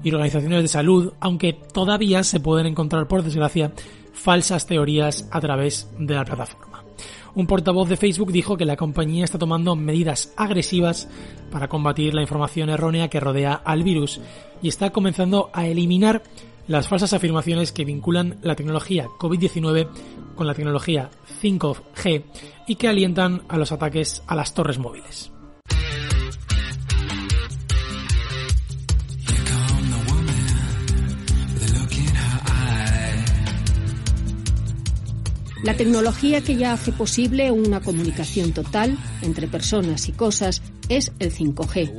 y 0.03 0.11
organizaciones 0.11 0.61
de 0.63 0.67
salud, 0.67 1.13
aunque 1.19 1.53
todavía 1.53 2.23
se 2.23 2.39
pueden 2.39 2.67
encontrar, 2.67 3.07
por 3.07 3.23
desgracia, 3.23 3.71
falsas 4.13 4.65
teorías 4.67 5.27
a 5.31 5.39
través 5.39 5.89
de 5.97 6.15
la 6.15 6.25
plataforma. 6.25 6.66
Un 7.37 7.45
portavoz 7.45 7.87
de 7.87 7.97
Facebook 7.97 8.31
dijo 8.31 8.57
que 8.57 8.65
la 8.65 8.75
compañía 8.75 9.23
está 9.23 9.37
tomando 9.37 9.75
medidas 9.75 10.33
agresivas 10.37 11.07
para 11.51 11.67
combatir 11.67 12.15
la 12.15 12.23
información 12.23 12.71
errónea 12.71 13.09
que 13.09 13.19
rodea 13.19 13.53
al 13.53 13.83
virus 13.83 14.19
y 14.63 14.69
está 14.69 14.89
comenzando 14.89 15.51
a 15.53 15.67
eliminar 15.67 16.23
las 16.67 16.87
falsas 16.87 17.13
afirmaciones 17.13 17.71
que 17.71 17.85
vinculan 17.85 18.39
la 18.41 18.55
tecnología 18.55 19.05
COVID-19 19.19 19.87
con 20.33 20.47
la 20.47 20.55
tecnología 20.55 21.11
5G 21.39 22.23
y 22.65 22.75
que 22.75 22.87
alientan 22.87 23.43
a 23.49 23.59
los 23.59 23.71
ataques 23.71 24.23
a 24.25 24.35
las 24.35 24.55
torres 24.55 24.79
móviles. 24.79 25.31
La 35.67 35.75
tecnología 35.75 36.39
que 36.39 36.55
ya 36.55 36.71
hace 36.71 36.93
posible 36.93 37.51
una 37.51 37.81
comunicación 37.81 38.53
total 38.53 38.97
entre 39.21 39.49
personas 39.49 40.07
y 40.07 40.13
cosas 40.13 40.61
es 40.87 41.11
el 41.19 41.29
5G, 41.29 41.91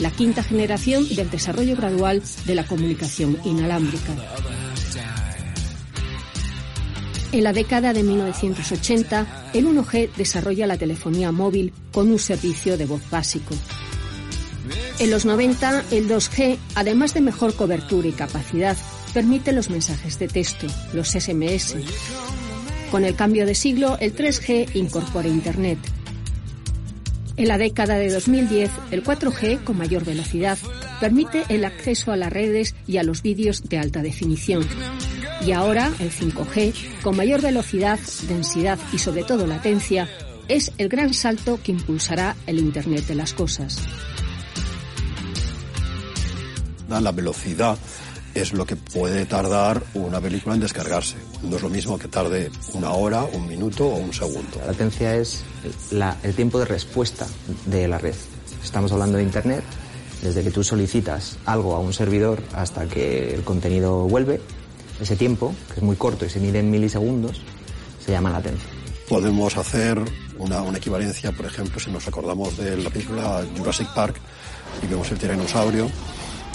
la 0.00 0.10
quinta 0.10 0.42
generación 0.42 1.08
del 1.08 1.30
desarrollo 1.30 1.74
gradual 1.74 2.22
de 2.44 2.54
la 2.54 2.66
comunicación 2.66 3.38
inalámbrica. 3.46 4.14
En 7.32 7.44
la 7.44 7.54
década 7.54 7.94
de 7.94 8.02
1980, 8.02 9.50
el 9.54 9.68
1G 9.68 10.10
desarrolla 10.16 10.66
la 10.66 10.76
telefonía 10.76 11.32
móvil 11.32 11.72
con 11.92 12.10
un 12.10 12.18
servicio 12.18 12.76
de 12.76 12.84
voz 12.84 13.08
básico. 13.08 13.54
En 14.98 15.10
los 15.10 15.24
90, 15.24 15.84
el 15.92 16.10
2G, 16.10 16.58
además 16.74 17.14
de 17.14 17.22
mejor 17.22 17.54
cobertura 17.54 18.06
y 18.06 18.12
capacidad, 18.12 18.76
permite 19.14 19.52
los 19.52 19.70
mensajes 19.70 20.18
de 20.18 20.28
texto, 20.28 20.66
los 20.92 21.08
SMS, 21.08 21.76
con 22.90 23.04
el 23.04 23.14
cambio 23.14 23.46
de 23.46 23.54
siglo, 23.54 23.96
el 24.00 24.14
3G 24.14 24.74
incorpora 24.74 25.28
Internet. 25.28 25.78
En 27.36 27.48
la 27.48 27.58
década 27.58 27.96
de 27.96 28.10
2010, 28.10 28.70
el 28.92 29.02
4G, 29.02 29.64
con 29.64 29.76
mayor 29.76 30.04
velocidad, 30.04 30.56
permite 31.00 31.42
el 31.48 31.64
acceso 31.64 32.12
a 32.12 32.16
las 32.16 32.32
redes 32.32 32.76
y 32.86 32.98
a 32.98 33.02
los 33.02 33.22
vídeos 33.22 33.68
de 33.68 33.78
alta 33.78 34.02
definición. 34.02 34.64
Y 35.44 35.52
ahora 35.52 35.92
el 35.98 36.10
5G, 36.10 37.02
con 37.02 37.16
mayor 37.16 37.42
velocidad, 37.42 37.98
densidad 38.28 38.78
y 38.92 38.98
sobre 38.98 39.24
todo 39.24 39.46
latencia, 39.46 40.08
es 40.48 40.72
el 40.78 40.88
gran 40.88 41.12
salto 41.12 41.58
que 41.62 41.72
impulsará 41.72 42.36
el 42.46 42.58
Internet 42.58 43.06
de 43.06 43.14
las 43.16 43.32
Cosas. 43.32 43.82
La 46.88 47.10
velocidad 47.10 47.76
es 48.34 48.52
lo 48.52 48.66
que 48.66 48.76
puede 48.76 49.24
tardar 49.26 49.82
una 49.94 50.20
película 50.20 50.54
en 50.54 50.60
descargarse. 50.60 51.16
No 51.42 51.56
es 51.56 51.62
lo 51.62 51.68
mismo 51.68 51.98
que 51.98 52.08
tarde 52.08 52.50
una 52.72 52.90
hora, 52.90 53.24
un 53.24 53.46
minuto 53.46 53.86
o 53.86 53.96
un 53.96 54.12
segundo. 54.12 54.58
La 54.60 54.68
latencia 54.68 55.16
es 55.16 55.44
el 55.90 56.34
tiempo 56.34 56.58
de 56.58 56.64
respuesta 56.64 57.26
de 57.66 57.88
la 57.88 57.98
red. 57.98 58.14
Estamos 58.62 58.92
hablando 58.92 59.18
de 59.18 59.22
Internet, 59.22 59.62
desde 60.22 60.42
que 60.42 60.50
tú 60.50 60.64
solicitas 60.64 61.38
algo 61.44 61.74
a 61.74 61.80
un 61.80 61.92
servidor 61.92 62.42
hasta 62.54 62.86
que 62.86 63.34
el 63.34 63.44
contenido 63.44 64.08
vuelve, 64.08 64.40
ese 65.00 65.16
tiempo, 65.16 65.54
que 65.68 65.80
es 65.80 65.82
muy 65.82 65.96
corto 65.96 66.24
y 66.24 66.30
se 66.30 66.40
mide 66.40 66.60
en 66.60 66.70
milisegundos, 66.70 67.40
se 68.04 68.12
llama 68.12 68.30
latencia. 68.30 68.68
Podemos 69.08 69.56
hacer 69.56 70.00
una, 70.38 70.62
una 70.62 70.78
equivalencia, 70.78 71.30
por 71.32 71.46
ejemplo, 71.46 71.78
si 71.78 71.90
nos 71.90 72.06
acordamos 72.08 72.56
de 72.56 72.76
la 72.76 72.90
película 72.90 73.44
Jurassic 73.56 73.92
Park 73.94 74.16
y 74.82 74.86
vemos 74.86 75.10
el 75.10 75.18
tiranosaurio, 75.18 75.88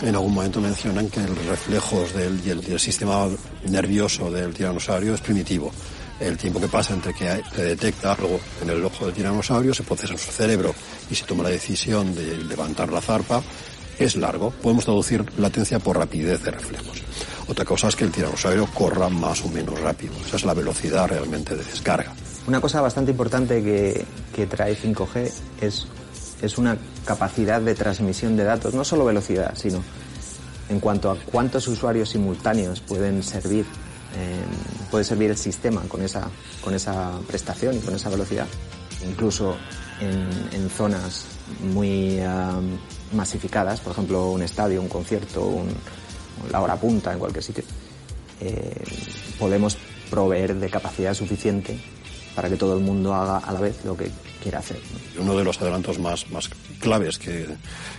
en 0.02 0.16
algún 0.16 0.34
momento 0.34 0.62
mencionan 0.62 1.10
que 1.10 1.20
el 1.20 1.36
reflejos 1.36 2.14
del, 2.14 2.80
sistema 2.80 3.28
nervioso 3.68 4.32
del 4.32 4.54
tiranosaurio 4.54 5.14
es 5.14 5.22
primitivo. 5.22 5.72
El 6.20 6.38
tiempo 6.38 6.60
que 6.60 6.68
pasa 6.68 6.94
entre 6.94 7.14
que 7.14 7.42
se 7.56 7.64
detecta 7.64 8.14
algo 8.14 8.40
en 8.62 8.70
el 8.70 8.84
ojo 8.84 9.06
del 9.06 9.14
tiranosaurio 9.14 9.74
se 9.74 9.84
procesa 9.84 10.14
en 10.14 10.20
su 10.20 10.32
cerebro 10.32 10.74
y 11.10 11.16
se 11.16 11.26
toma 11.26 11.44
la 11.44 11.50
decisión 11.50 12.14
de 12.14 12.38
levantar 12.38 12.92
la 12.92 13.02
zarpa 13.02 13.42
es 13.98 14.16
largo. 14.16 14.52
Podemos 14.52 14.86
traducir 14.86 15.26
latencia 15.38 15.80
por 15.80 15.98
rapidez 15.98 16.44
de 16.44 16.52
reflejos. 16.52 17.02
Otra 17.48 17.66
cosa 17.66 17.88
es 17.88 17.96
que 17.96 18.04
el 18.04 18.12
tiranosaurio 18.12 18.68
corra 18.74 19.10
más 19.10 19.44
o 19.44 19.50
menos 19.50 19.80
rápido. 19.80 20.14
Esa 20.26 20.38
es 20.38 20.46
la 20.46 20.54
velocidad 20.54 21.08
realmente 21.08 21.56
de 21.56 21.64
descarga. 21.64 22.14
Una 22.48 22.62
cosa 22.62 22.82
bastante 22.82 23.12
importante 23.12 23.62
que 24.36 24.48
trae 24.48 24.76
5G 24.76 25.32
es 25.62 25.88
es 26.42 26.58
una 26.58 26.78
capacidad 27.06 27.62
de 27.62 27.76
transmisión 27.76 28.38
de 28.38 28.44
datos, 28.44 28.74
no 28.74 28.84
solo 28.84 29.06
velocidad, 29.06 29.54
sino 29.56 29.84
en 30.70 30.80
cuanto 30.80 31.12
a 31.12 31.18
cuántos 31.18 31.68
usuarios 31.68 32.10
simultáneos 32.10 32.80
pueden 32.82 33.24
servir, 33.24 33.66
puede 34.92 35.04
servir 35.04 35.32
el 35.32 35.38
sistema 35.38 35.82
con 35.88 36.02
esa, 36.02 36.30
con 36.64 36.74
esa 36.74 37.12
prestación 37.28 37.76
y 37.76 37.80
con 37.80 37.96
esa 37.96 38.10
velocidad. 38.10 38.48
Incluso 39.08 39.56
en, 40.00 40.70
zonas 40.70 41.26
muy 41.74 42.20
masificadas, 43.14 43.80
por 43.82 43.94
ejemplo 43.94 44.32
un 44.32 44.44
estadio, 44.44 44.82
un 44.82 44.88
concierto, 44.88 45.46
un, 45.46 45.68
la 46.52 46.62
hora 46.62 46.76
punta 46.76 47.12
en 47.12 47.20
cualquier 47.20 47.44
sitio, 47.44 47.64
eh, 48.40 48.84
podemos 49.38 49.78
proveer 50.10 50.56
de 50.56 50.70
capacidad 50.70 51.14
suficiente 51.14 51.80
para 52.40 52.48
que 52.48 52.56
todo 52.56 52.78
el 52.78 52.80
mundo 52.82 53.14
haga 53.14 53.40
a 53.40 53.52
la 53.52 53.60
vez 53.60 53.84
lo 53.84 53.98
que 53.98 54.10
quiera 54.42 54.60
hacer. 54.60 54.80
Uno 55.18 55.36
de 55.36 55.44
los 55.44 55.62
adelantos 55.62 56.00
más, 56.00 56.32
más 56.32 56.50
claves 56.80 57.20
que, 57.20 57.46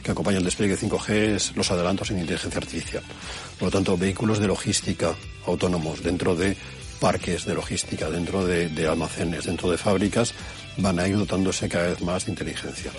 que 0.03 0.13
acompaña 0.13 0.39
el 0.39 0.45
despliegue 0.45 0.79
5G 0.79 1.11
es 1.11 1.57
los 1.57 1.71
adelantos 1.71 2.11
en 2.11 2.21
inteligencia 2.21 2.57
artificial. 2.57 3.03
Por 3.59 3.67
lo 3.67 3.71
tanto, 3.71 3.99
vehículos 3.99 4.39
de 4.39 4.47
logística 4.47 5.15
autónomos 5.45 6.03
dentro 6.03 6.35
de 6.35 6.57
parques 7.01 7.45
de 7.45 7.53
logística, 7.53 8.09
dentro 8.09 8.47
de, 8.47 8.71
de 8.71 8.89
almacenes, 8.89 9.45
dentro 9.45 9.71
de 9.71 9.77
fábricas, 9.77 10.33
van 10.79 10.99
a 10.99 11.07
ir 11.07 11.19
dotándose 11.19 11.69
cada 11.69 11.89
vez 11.89 12.01
más 12.01 12.25
de 12.25 12.31
inteligencia. 12.31 12.93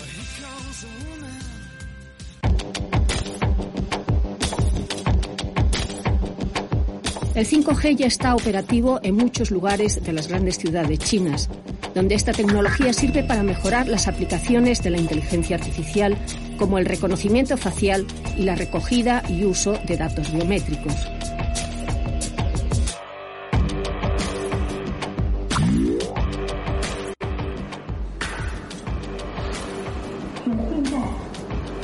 El 7.34 7.46
5G 7.46 7.96
ya 7.96 8.06
está 8.06 8.34
operativo 8.34 9.00
en 9.02 9.16
muchos 9.16 9.50
lugares 9.50 10.04
de 10.04 10.12
las 10.12 10.28
grandes 10.28 10.58
ciudades 10.58 10.98
chinas, 10.98 11.48
donde 11.94 12.14
esta 12.14 12.32
tecnología 12.32 12.92
sirve 12.92 13.22
para 13.22 13.42
mejorar 13.42 13.88
las 13.88 14.06
aplicaciones 14.06 14.82
de 14.82 14.90
la 14.90 14.98
inteligencia 14.98 15.56
artificial, 15.56 16.18
como 16.58 16.78
el 16.78 16.84
reconocimiento 16.84 17.56
facial 17.56 18.06
y 18.36 18.42
la 18.42 18.54
recogida 18.54 19.22
y 19.30 19.44
uso 19.44 19.72
de 19.86 19.96
datos 19.96 20.30
biométricos. 20.30 20.94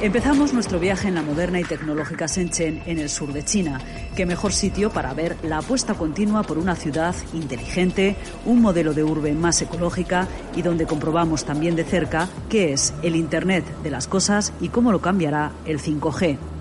Empezamos 0.00 0.54
nuestro 0.54 0.78
viaje 0.78 1.08
en 1.08 1.16
la 1.16 1.22
moderna 1.22 1.58
y 1.58 1.64
tecnológica 1.64 2.26
Shenzhen, 2.26 2.82
en 2.86 3.00
el 3.00 3.08
sur 3.08 3.32
de 3.32 3.42
China. 3.42 3.80
Qué 4.14 4.26
mejor 4.26 4.52
sitio 4.52 4.90
para 4.90 5.12
ver 5.12 5.36
la 5.42 5.58
apuesta 5.58 5.94
continua 5.94 6.44
por 6.44 6.56
una 6.56 6.76
ciudad 6.76 7.16
inteligente, 7.34 8.14
un 8.44 8.62
modelo 8.62 8.94
de 8.94 9.02
urbe 9.02 9.32
más 9.32 9.60
ecológica 9.60 10.28
y 10.54 10.62
donde 10.62 10.86
comprobamos 10.86 11.44
también 11.44 11.74
de 11.74 11.82
cerca 11.82 12.28
qué 12.48 12.72
es 12.72 12.94
el 13.02 13.16
Internet 13.16 13.64
de 13.82 13.90
las 13.90 14.06
cosas 14.06 14.52
y 14.60 14.68
cómo 14.68 14.92
lo 14.92 15.00
cambiará 15.00 15.50
el 15.66 15.80
5G. 15.80 16.57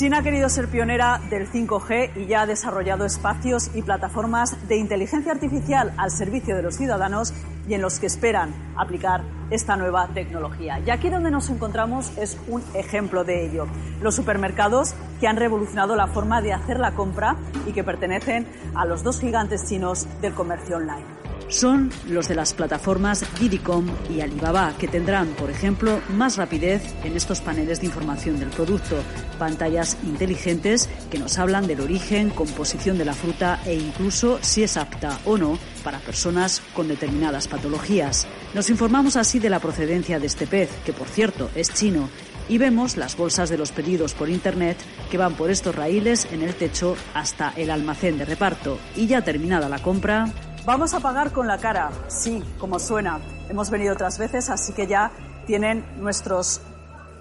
China 0.00 0.20
ha 0.20 0.22
querido 0.22 0.48
ser 0.48 0.68
pionera 0.68 1.20
del 1.28 1.46
5G 1.46 2.12
y 2.16 2.26
ya 2.26 2.40
ha 2.40 2.46
desarrollado 2.46 3.04
espacios 3.04 3.70
y 3.74 3.82
plataformas 3.82 4.56
de 4.66 4.78
inteligencia 4.78 5.30
artificial 5.30 5.92
al 5.98 6.10
servicio 6.10 6.56
de 6.56 6.62
los 6.62 6.76
ciudadanos 6.76 7.34
y 7.68 7.74
en 7.74 7.82
los 7.82 8.00
que 8.00 8.06
esperan 8.06 8.54
aplicar 8.78 9.20
esta 9.50 9.76
nueva 9.76 10.08
tecnología. 10.14 10.80
Y 10.80 10.88
aquí 10.88 11.10
donde 11.10 11.30
nos 11.30 11.50
encontramos 11.50 12.16
es 12.16 12.38
un 12.48 12.64
ejemplo 12.72 13.24
de 13.24 13.44
ello. 13.44 13.66
Los 14.00 14.14
supermercados 14.14 14.94
que 15.20 15.28
han 15.28 15.36
revolucionado 15.36 15.94
la 15.96 16.06
forma 16.06 16.40
de 16.40 16.54
hacer 16.54 16.80
la 16.80 16.92
compra 16.92 17.36
y 17.66 17.72
que 17.72 17.84
pertenecen 17.84 18.46
a 18.74 18.86
los 18.86 19.02
dos 19.02 19.20
gigantes 19.20 19.68
chinos 19.68 20.08
del 20.22 20.32
comercio 20.32 20.78
online 20.78 21.29
son 21.50 21.90
los 22.08 22.28
de 22.28 22.34
las 22.34 22.54
plataformas 22.54 23.24
Didicom 23.38 23.86
y 24.08 24.20
Alibaba, 24.20 24.74
que 24.78 24.88
tendrán, 24.88 25.28
por 25.34 25.50
ejemplo, 25.50 26.00
más 26.08 26.36
rapidez 26.36 26.82
en 27.04 27.16
estos 27.16 27.40
paneles 27.40 27.80
de 27.80 27.86
información 27.86 28.38
del 28.38 28.48
producto, 28.48 28.96
pantallas 29.38 29.98
inteligentes 30.04 30.88
que 31.10 31.18
nos 31.18 31.38
hablan 31.38 31.66
del 31.66 31.80
origen, 31.80 32.30
composición 32.30 32.96
de 32.96 33.04
la 33.04 33.14
fruta 33.14 33.60
e 33.66 33.74
incluso 33.74 34.38
si 34.40 34.62
es 34.62 34.76
apta 34.76 35.18
o 35.24 35.36
no 35.36 35.58
para 35.84 35.98
personas 35.98 36.62
con 36.74 36.88
determinadas 36.88 37.48
patologías. 37.48 38.26
Nos 38.54 38.70
informamos 38.70 39.16
así 39.16 39.38
de 39.38 39.50
la 39.50 39.60
procedencia 39.60 40.18
de 40.18 40.26
este 40.26 40.46
pez, 40.46 40.70
que 40.84 40.92
por 40.92 41.08
cierto 41.08 41.50
es 41.54 41.74
chino, 41.74 42.08
y 42.48 42.58
vemos 42.58 42.96
las 42.96 43.16
bolsas 43.16 43.48
de 43.48 43.56
los 43.56 43.70
pedidos 43.70 44.12
por 44.12 44.28
Internet 44.28 44.76
que 45.08 45.18
van 45.18 45.34
por 45.34 45.50
estos 45.50 45.74
raíles 45.74 46.26
en 46.32 46.42
el 46.42 46.54
techo 46.54 46.96
hasta 47.14 47.52
el 47.56 47.70
almacén 47.70 48.18
de 48.18 48.24
reparto. 48.24 48.78
Y 48.96 49.06
ya 49.06 49.22
terminada 49.22 49.68
la 49.68 49.78
compra, 49.78 50.32
Vamos 50.66 50.92
a 50.92 51.00
pagar 51.00 51.32
con 51.32 51.46
la 51.46 51.58
cara, 51.58 51.90
sí, 52.08 52.44
como 52.58 52.78
suena. 52.78 53.18
Hemos 53.48 53.70
venido 53.70 53.94
otras 53.94 54.18
veces, 54.18 54.50
así 54.50 54.74
que 54.74 54.86
ya 54.86 55.10
tienen 55.46 55.84
nuestros 55.96 56.60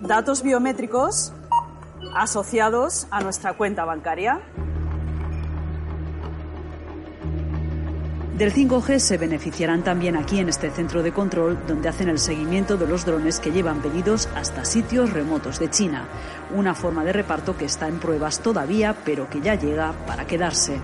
datos 0.02 0.44
biométricos 0.44 1.34
asociados 2.16 3.08
a 3.12 3.22
nuestra 3.22 3.54
cuenta 3.54 3.86
bancaria. 3.86 4.42
Del 8.38 8.54
5G 8.54 9.00
se 9.00 9.18
beneficiarán 9.18 9.84
también 9.84 10.16
aquí 10.16 10.40
en 10.40 10.48
este 10.48 10.70
centro 10.70 11.02
de 11.02 11.12
control 11.12 11.60
donde 11.68 11.90
hacen 11.90 12.08
el 12.08 12.20
seguimiento 12.20 12.78
de 12.78 12.88
los 12.88 13.06
drones 13.06 13.40
que 13.40 13.52
llevan 13.52 13.82
pedidos 13.82 14.30
hasta 14.36 14.64
sitios 14.64 15.12
remotos 15.12 15.60
de 15.60 15.70
China. 15.70 16.08
Una 16.56 16.74
forma 16.74 17.04
de 17.04 17.14
reparto 17.14 17.58
que 17.58 17.66
está 17.66 17.88
en 17.88 18.00
pruebas 18.00 18.40
todavía, 18.40 18.96
pero 19.04 19.30
que 19.30 19.42
ya 19.42 19.56
llega 19.56 19.94
para 20.06 20.26
quedarse. 20.26 20.80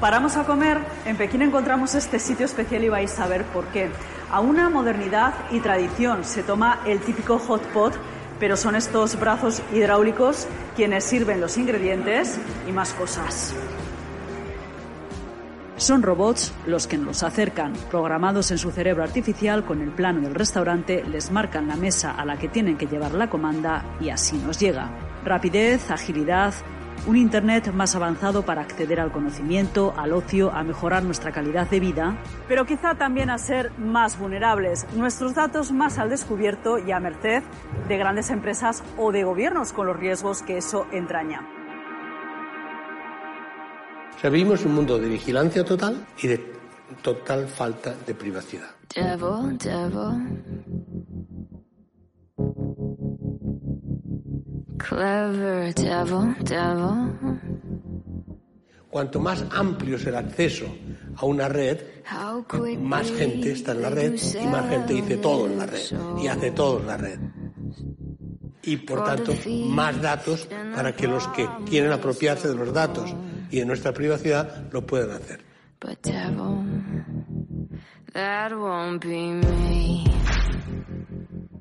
Paramos 0.00 0.36
a 0.36 0.44
comer, 0.44 0.78
en 1.06 1.16
Pekín 1.16 1.42
encontramos 1.42 1.96
este 1.96 2.20
sitio 2.20 2.46
especial 2.46 2.84
y 2.84 2.88
vais 2.88 3.18
a 3.18 3.26
ver 3.26 3.44
por 3.46 3.64
qué. 3.68 3.90
A 4.30 4.38
una 4.38 4.70
modernidad 4.70 5.34
y 5.50 5.58
tradición 5.58 6.24
se 6.24 6.44
toma 6.44 6.80
el 6.86 7.00
típico 7.00 7.40
hot 7.40 7.62
pot, 7.72 7.94
pero 8.38 8.56
son 8.56 8.76
estos 8.76 9.18
brazos 9.18 9.60
hidráulicos 9.74 10.46
quienes 10.76 11.02
sirven 11.02 11.40
los 11.40 11.58
ingredientes 11.58 12.38
y 12.68 12.70
más 12.70 12.92
cosas. 12.92 13.52
Son 15.78 16.02
robots 16.02 16.52
los 16.66 16.86
que 16.86 16.96
nos 16.96 17.24
acercan, 17.24 17.72
programados 17.90 18.52
en 18.52 18.58
su 18.58 18.70
cerebro 18.70 19.02
artificial 19.02 19.64
con 19.64 19.80
el 19.80 19.90
plano 19.90 20.20
del 20.20 20.34
restaurante, 20.34 21.02
les 21.04 21.32
marcan 21.32 21.66
la 21.66 21.76
mesa 21.76 22.12
a 22.12 22.24
la 22.24 22.36
que 22.36 22.48
tienen 22.48 22.76
que 22.76 22.86
llevar 22.86 23.14
la 23.14 23.30
comanda 23.30 23.84
y 24.00 24.10
así 24.10 24.38
nos 24.38 24.60
llega. 24.60 24.90
Rapidez, 25.24 25.90
agilidad, 25.90 26.54
un 27.06 27.16
Internet 27.16 27.72
más 27.72 27.94
avanzado 27.94 28.42
para 28.42 28.62
acceder 28.62 29.00
al 29.00 29.12
conocimiento, 29.12 29.94
al 29.96 30.12
ocio, 30.12 30.50
a 30.52 30.62
mejorar 30.62 31.02
nuestra 31.02 31.32
calidad 31.32 31.68
de 31.68 31.80
vida, 31.80 32.18
pero 32.48 32.66
quizá 32.66 32.94
también 32.94 33.30
a 33.30 33.38
ser 33.38 33.72
más 33.78 34.18
vulnerables, 34.18 34.86
nuestros 34.94 35.34
datos 35.34 35.72
más 35.72 35.98
al 35.98 36.10
descubierto 36.10 36.78
y 36.78 36.92
a 36.92 37.00
merced 37.00 37.42
de 37.88 37.96
grandes 37.96 38.30
empresas 38.30 38.82
o 38.96 39.12
de 39.12 39.24
gobiernos 39.24 39.72
con 39.72 39.86
los 39.86 39.96
riesgos 39.96 40.42
que 40.42 40.58
eso 40.58 40.86
entraña. 40.92 41.46
O 44.22 44.30
vivimos 44.30 44.64
un 44.64 44.74
mundo 44.74 44.98
de 44.98 45.08
vigilancia 45.08 45.64
total 45.64 46.04
y 46.20 46.26
de 46.26 46.52
total 47.02 47.46
falta 47.46 47.94
de 48.06 48.14
privacidad. 48.14 48.70
Clever 54.78 55.74
devil, 55.74 56.34
devil. 56.44 57.58
cuanto 58.90 59.20
más 59.20 59.44
amplio 59.50 59.96
es 59.96 60.06
el 60.06 60.16
acceso 60.16 60.66
a 61.16 61.26
una 61.26 61.48
red, 61.48 61.78
más 62.80 63.10
gente 63.10 63.52
está 63.52 63.72
en 63.72 63.82
la 63.82 63.90
red 63.90 64.14
y 64.14 64.46
más 64.46 64.68
gente 64.68 64.94
dice 64.94 65.16
todo 65.18 65.46
en 65.46 65.58
la 65.58 65.66
red 65.66 65.82
y 66.20 66.26
hace 66.26 66.50
todo 66.52 66.80
en 66.80 66.86
la 66.86 66.96
red. 66.96 67.18
Y 68.62 68.76
por 68.78 69.04
tanto, 69.04 69.34
más 69.68 70.00
datos 70.00 70.48
para 70.74 70.94
que 70.94 71.06
los 71.06 71.26
que 71.28 71.48
quieren 71.68 71.92
apropiarse 71.92 72.48
de 72.48 72.54
los 72.54 72.72
datos 72.72 73.14
y 73.50 73.58
de 73.58 73.66
nuestra 73.66 73.92
privacidad 73.92 74.70
lo 74.72 74.86
puedan 74.86 75.10
hacer. 75.12 75.44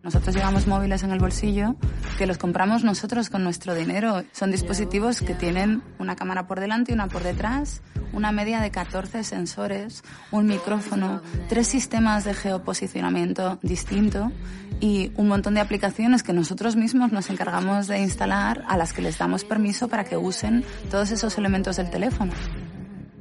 Nosotros 0.07 0.33
llevamos 0.33 0.67
móviles 0.67 1.03
en 1.03 1.11
el 1.11 1.19
bolsillo 1.19 1.75
que 2.17 2.27
los 2.27 2.37
compramos 2.37 2.85
nosotros 2.85 3.29
con 3.29 3.43
nuestro 3.43 3.75
dinero. 3.75 4.23
Son 4.31 4.51
dispositivos 4.51 5.19
que 5.21 5.33
tienen 5.33 5.83
una 5.99 6.15
cámara 6.15 6.47
por 6.47 6.61
delante 6.61 6.93
y 6.93 6.95
una 6.95 7.09
por 7.09 7.23
detrás, 7.23 7.81
una 8.13 8.31
media 8.31 8.61
de 8.61 8.71
14 8.71 9.25
sensores, 9.25 10.05
un 10.31 10.45
micrófono, 10.45 11.21
tres 11.49 11.67
sistemas 11.67 12.23
de 12.23 12.35
geoposicionamiento 12.35 13.59
distinto 13.61 14.31
y 14.79 15.11
un 15.17 15.27
montón 15.27 15.55
de 15.55 15.59
aplicaciones 15.59 16.23
que 16.23 16.31
nosotros 16.31 16.77
mismos 16.77 17.11
nos 17.11 17.29
encargamos 17.29 17.87
de 17.87 17.99
instalar 17.99 18.63
a 18.69 18.77
las 18.77 18.93
que 18.93 19.01
les 19.01 19.17
damos 19.17 19.43
permiso 19.43 19.89
para 19.89 20.05
que 20.05 20.15
usen 20.15 20.63
todos 20.89 21.11
esos 21.11 21.37
elementos 21.37 21.75
del 21.75 21.89
teléfono. 21.89 22.31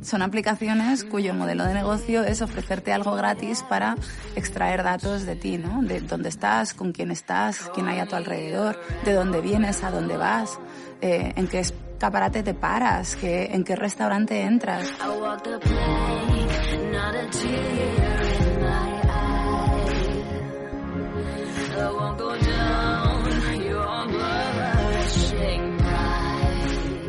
Son 0.02 0.20
aplicaciones 0.20 1.04
cuyo 1.04 1.32
modelo 1.32 1.64
de 1.64 1.72
negocio 1.72 2.22
es 2.22 2.42
ofrecerte 2.42 2.92
algo 2.92 3.14
gratis 3.14 3.62
para 3.62 3.96
extraer 4.34 4.82
datos 4.82 5.24
de 5.24 5.36
ti, 5.36 5.56
¿no? 5.56 5.82
De 5.82 6.00
dónde 6.00 6.28
estás, 6.28 6.74
con 6.74 6.92
quién 6.92 7.10
estás, 7.10 7.70
quién 7.74 7.88
hay 7.88 7.98
a 7.98 8.06
tu 8.06 8.14
alrededor, 8.14 8.78
de 9.04 9.14
dónde 9.14 9.40
vienes, 9.40 9.82
a 9.82 9.90
dónde 9.90 10.16
vas, 10.16 10.58
eh, 11.00 11.32
en 11.34 11.48
qué 11.48 11.60
escaparate 11.60 12.42
te 12.42 12.52
paras, 12.52 13.16
que, 13.16 13.46
en 13.46 13.64
qué 13.64 13.74
restaurante 13.74 14.42
entras. 14.42 14.86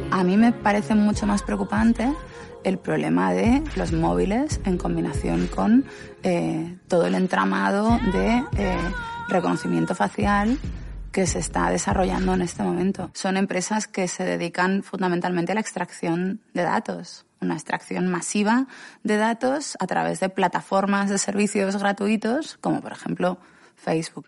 A 0.09 0.23
mí 0.23 0.37
me 0.37 0.51
parece 0.53 0.95
mucho 0.95 1.27
más 1.27 1.43
preocupante 1.43 2.11
el 2.63 2.77
problema 2.77 3.33
de 3.33 3.63
los 3.75 3.91
móviles 3.91 4.59
en 4.65 4.77
combinación 4.77 5.47
con 5.47 5.85
eh, 6.23 6.77
todo 6.87 7.05
el 7.05 7.15
entramado 7.15 7.99
de 8.11 8.43
eh, 8.57 8.77
reconocimiento 9.29 9.95
facial 9.95 10.57
que 11.11 11.25
se 11.25 11.39
está 11.39 11.69
desarrollando 11.71 12.33
en 12.33 12.41
este 12.41 12.63
momento. 12.63 13.09
Son 13.13 13.37
empresas 13.37 13.87
que 13.87 14.07
se 14.07 14.23
dedican 14.23 14.83
fundamentalmente 14.83 15.51
a 15.51 15.55
la 15.55 15.61
extracción 15.61 16.41
de 16.53 16.63
datos, 16.63 17.25
una 17.41 17.55
extracción 17.55 18.07
masiva 18.07 18.67
de 19.03 19.17
datos 19.17 19.77
a 19.79 19.87
través 19.87 20.19
de 20.19 20.29
plataformas 20.29 21.09
de 21.09 21.17
servicios 21.17 21.77
gratuitos, 21.77 22.57
como 22.61 22.81
por 22.81 22.91
ejemplo 22.91 23.39
Facebook. 23.75 24.27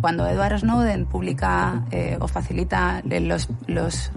Cuando 0.00 0.26
Edward 0.26 0.60
Snowden 0.60 1.06
publica 1.06 1.84
eh, 1.90 2.16
o 2.20 2.28
facilita 2.28 3.02
eh, 3.08 3.20
los, 3.20 3.48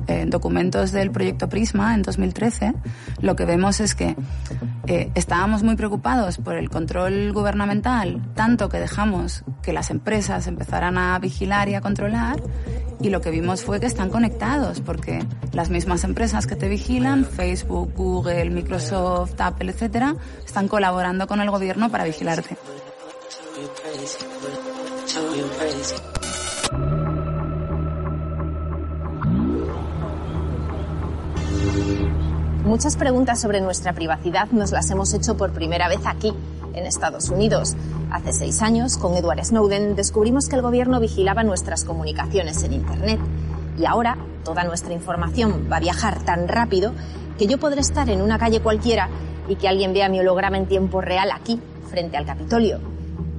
eh, 0.07 0.25
documentos 0.27 0.91
del 0.91 1.11
proyecto 1.11 1.49
Prisma 1.49 1.95
en 1.95 2.01
2013, 2.03 2.73
lo 3.21 3.35
que 3.35 3.45
vemos 3.45 3.79
es 3.79 3.95
que 3.95 4.15
estábamos 5.15 5.63
muy 5.63 5.75
preocupados 5.75 6.37
por 6.37 6.55
el 6.55 6.69
control 6.69 7.31
gubernamental, 7.31 8.21
tanto 8.35 8.67
que 8.67 8.79
dejamos 8.79 9.43
que 9.61 9.73
las 9.73 9.89
empresas 9.89 10.47
empezaran 10.47 10.97
a 10.97 11.17
vigilar 11.19 11.69
y 11.69 11.75
a 11.75 11.81
controlar, 11.81 12.41
y 12.99 13.09
lo 13.09 13.21
que 13.21 13.31
vimos 13.31 13.63
fue 13.63 13.79
que 13.79 13.85
están 13.85 14.09
conectados, 14.09 14.81
porque 14.81 15.25
las 15.53 15.69
mismas 15.69 16.03
empresas 16.03 16.45
que 16.45 16.55
te 16.55 16.67
vigilan, 16.67 17.25
Facebook, 17.25 17.93
Google, 17.95 18.49
Microsoft, 18.49 19.39
Apple, 19.39 19.71
etcétera, 19.71 20.15
están 20.45 20.67
colaborando 20.67 21.25
con 21.27 21.41
el 21.41 21.49
gobierno 21.49 21.89
para 21.89 22.03
vigilarte. 22.03 22.57
Muchas 32.63 32.95
preguntas 32.95 33.41
sobre 33.41 33.59
nuestra 33.59 33.91
privacidad 33.91 34.49
nos 34.51 34.71
las 34.71 34.89
hemos 34.89 35.13
hecho 35.13 35.35
por 35.35 35.51
primera 35.51 35.89
vez 35.89 35.99
aquí, 36.05 36.33
en 36.73 36.85
Estados 36.85 37.29
Unidos. 37.29 37.75
Hace 38.09 38.31
seis 38.31 38.61
años, 38.61 38.97
con 38.97 39.15
Edward 39.15 39.43
Snowden, 39.43 39.97
descubrimos 39.97 40.47
que 40.47 40.55
el 40.55 40.61
gobierno 40.61 41.01
vigilaba 41.01 41.43
nuestras 41.43 41.83
comunicaciones 41.83 42.63
en 42.63 42.71
Internet. 42.71 43.19
Y 43.77 43.85
ahora, 43.85 44.17
toda 44.45 44.63
nuestra 44.63 44.93
información 44.93 45.67
va 45.69 45.77
a 45.77 45.81
viajar 45.81 46.23
tan 46.23 46.47
rápido 46.47 46.93
que 47.37 47.47
yo 47.47 47.57
podré 47.57 47.81
estar 47.81 48.09
en 48.09 48.21
una 48.21 48.39
calle 48.39 48.61
cualquiera 48.61 49.09
y 49.49 49.57
que 49.57 49.67
alguien 49.67 49.91
vea 49.91 50.07
mi 50.07 50.21
holograma 50.21 50.57
en 50.57 50.67
tiempo 50.67 51.01
real 51.01 51.31
aquí, 51.31 51.59
frente 51.89 52.15
al 52.15 52.25
Capitolio. 52.25 52.79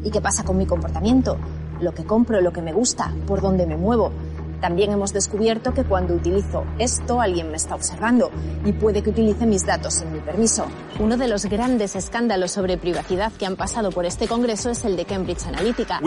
¿Y 0.05 0.11
qué 0.11 0.21
pasa 0.21 0.45
con 0.45 0.59
mi 0.59 0.67
comportamiento? 0.67 1.39
Lo 1.83 1.93
que 1.93 2.05
compro, 2.05 2.41
lo 2.41 2.53
que 2.53 2.63
me 2.63 2.73
gusta, 2.73 3.13
por 3.27 3.41
dónde 3.41 3.67
me 3.67 3.77
muevo. 3.77 4.13
También 4.61 4.93
hemos 4.93 5.13
descubierto 5.13 5.75
que 5.75 5.83
cuando 5.83 6.15
utilizo 6.15 6.65
esto 6.79 7.21
alguien 7.21 7.51
me 7.51 7.57
está 7.57 7.75
observando 7.75 8.31
y 8.65 8.71
puede 8.71 9.03
que 9.03 9.11
utilice 9.11 9.45
mis 9.45 9.67
datos 9.67 9.95
sin 9.95 10.13
mi 10.13 10.21
permiso. 10.21 10.67
Uno 11.01 11.17
de 11.17 11.27
los 11.27 11.47
grandes 11.47 11.97
escándalos 11.97 12.53
sobre 12.53 12.79
privacidad 12.79 13.33
que 13.33 13.45
han 13.45 13.57
pasado 13.57 13.91
por 13.91 14.07
este 14.07 14.29
Congreso 14.29 14.71
es 14.71 14.85
el 14.85 14.97
de 14.97 15.05
Cambridge 15.05 15.45
Analytica. 15.49 15.99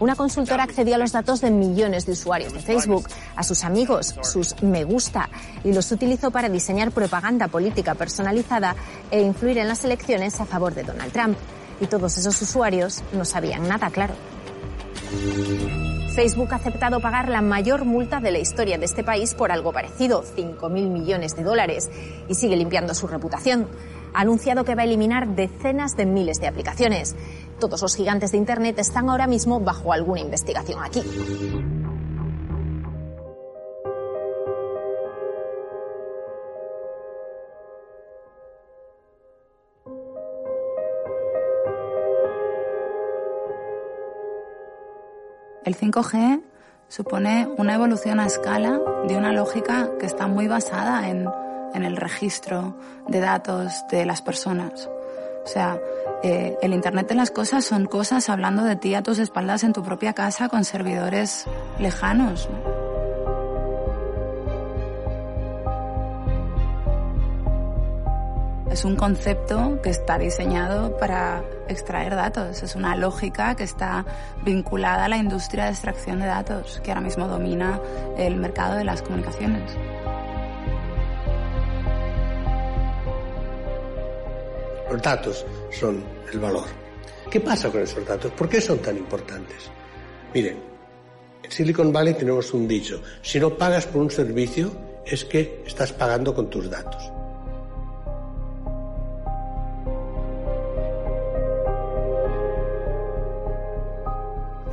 Una 0.00 0.16
consultora 0.16 0.64
accedió 0.64 0.96
a 0.96 0.98
los 0.98 1.12
datos 1.12 1.40
de 1.40 1.52
millones 1.52 2.04
de 2.06 2.12
usuarios 2.12 2.52
de 2.52 2.58
Facebook, 2.58 3.06
a 3.36 3.44
sus 3.44 3.62
amigos, 3.62 4.16
sus 4.22 4.60
me 4.60 4.82
gusta, 4.82 5.30
y 5.62 5.72
los 5.72 5.92
utilizó 5.92 6.32
para 6.32 6.48
diseñar 6.48 6.90
propaganda 6.90 7.46
política 7.46 7.94
personalizada 7.94 8.74
e 9.12 9.22
influir 9.22 9.58
en 9.58 9.68
las 9.68 9.84
elecciones 9.84 10.40
a 10.40 10.46
favor 10.46 10.74
de 10.74 10.82
Donald 10.82 11.12
Trump. 11.12 11.38
Y 11.80 11.86
todos 11.86 12.16
esos 12.18 12.40
usuarios 12.40 13.02
no 13.12 13.24
sabían 13.24 13.68
nada 13.68 13.90
claro. 13.90 14.14
Facebook 16.14 16.52
ha 16.52 16.56
aceptado 16.56 17.00
pagar 17.00 17.28
la 17.28 17.42
mayor 17.42 17.84
multa 17.84 18.20
de 18.20 18.30
la 18.30 18.38
historia 18.38 18.78
de 18.78 18.84
este 18.84 19.02
país 19.02 19.34
por 19.34 19.50
algo 19.50 19.72
parecido, 19.72 20.22
5.000 20.22 20.70
millones 20.70 21.34
de 21.34 21.42
dólares, 21.42 21.90
y 22.28 22.36
sigue 22.36 22.56
limpiando 22.56 22.94
su 22.94 23.08
reputación. 23.08 23.66
Ha 24.14 24.20
anunciado 24.20 24.64
que 24.64 24.76
va 24.76 24.82
a 24.82 24.84
eliminar 24.84 25.34
decenas 25.34 25.96
de 25.96 26.06
miles 26.06 26.38
de 26.38 26.46
aplicaciones. 26.46 27.16
Todos 27.58 27.82
los 27.82 27.96
gigantes 27.96 28.30
de 28.30 28.38
Internet 28.38 28.78
están 28.78 29.10
ahora 29.10 29.26
mismo 29.26 29.58
bajo 29.58 29.92
alguna 29.92 30.20
investigación 30.20 30.84
aquí. 30.84 31.02
El 45.64 45.76
5G 45.76 46.42
supone 46.88 47.48
una 47.56 47.74
evolución 47.74 48.20
a 48.20 48.26
escala 48.26 48.78
de 49.08 49.16
una 49.16 49.32
lógica 49.32 49.90
que 49.98 50.06
está 50.06 50.26
muy 50.26 50.46
basada 50.46 51.08
en, 51.08 51.28
el 51.74 51.96
registro 51.96 52.76
de 53.08 53.18
datos 53.18 53.84
de 53.90 54.06
las 54.06 54.22
personas. 54.22 54.88
O 55.44 55.46
sea, 55.46 55.80
eh, 56.22 56.56
el 56.62 56.72
Internet 56.72 57.08
de 57.08 57.16
las 57.16 57.32
cosas 57.32 57.64
son 57.64 57.86
cosas 57.86 58.28
hablando 58.28 58.62
de 58.62 58.76
ti 58.76 58.94
a 58.94 59.02
tus 59.02 59.18
espaldas 59.18 59.64
en 59.64 59.72
tu 59.72 59.82
propia 59.82 60.12
casa 60.12 60.48
con 60.48 60.64
servidores 60.64 61.46
lejanos. 61.80 62.48
Es 68.74 68.84
un 68.84 68.96
concepto 68.96 69.80
que 69.82 69.90
está 69.90 70.18
diseñado 70.18 70.98
para 70.98 71.44
extraer 71.68 72.16
datos. 72.16 72.60
Es 72.64 72.74
una 72.74 72.96
lógica 72.96 73.54
que 73.54 73.62
está 73.62 74.04
vinculada 74.44 75.04
a 75.04 75.08
la 75.08 75.16
industria 75.16 75.66
de 75.66 75.70
extracción 75.70 76.18
de 76.18 76.26
datos, 76.26 76.80
que 76.82 76.90
ahora 76.90 77.02
mismo 77.02 77.28
domina 77.28 77.80
el 78.18 78.34
mercado 78.34 78.74
de 78.74 78.82
las 78.82 79.00
comunicaciones. 79.00 79.70
Los 84.90 85.00
datos 85.00 85.46
son 85.70 86.02
el 86.32 86.40
valor. 86.40 86.66
¿Qué 87.30 87.38
pasa 87.38 87.70
con 87.70 87.80
esos 87.80 88.04
datos? 88.04 88.32
¿Por 88.32 88.48
qué 88.48 88.60
son 88.60 88.78
tan 88.78 88.96
importantes? 88.96 89.70
Miren, 90.34 90.58
en 91.44 91.50
Silicon 91.52 91.92
Valley 91.92 92.14
tenemos 92.14 92.52
un 92.52 92.66
dicho, 92.66 93.00
si 93.22 93.38
no 93.38 93.56
pagas 93.56 93.86
por 93.86 94.02
un 94.02 94.10
servicio 94.10 94.72
es 95.06 95.24
que 95.24 95.62
estás 95.64 95.92
pagando 95.92 96.34
con 96.34 96.50
tus 96.50 96.68
datos. 96.68 97.13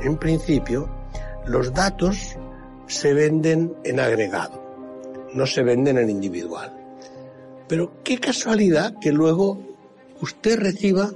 En 0.04 0.16
principio, 0.16 0.88
los 1.46 1.72
datos 1.72 2.36
se 2.86 3.14
venden 3.14 3.74
en 3.84 4.00
agregado, 4.00 4.62
no 5.34 5.46
se 5.46 5.62
venden 5.62 5.98
en 5.98 6.10
individual. 6.10 6.72
Pero 7.68 8.02
qué 8.04 8.18
casualidad 8.18 8.94
que 9.00 9.12
luego 9.12 9.60
usted 10.20 10.58
reciba 10.58 11.10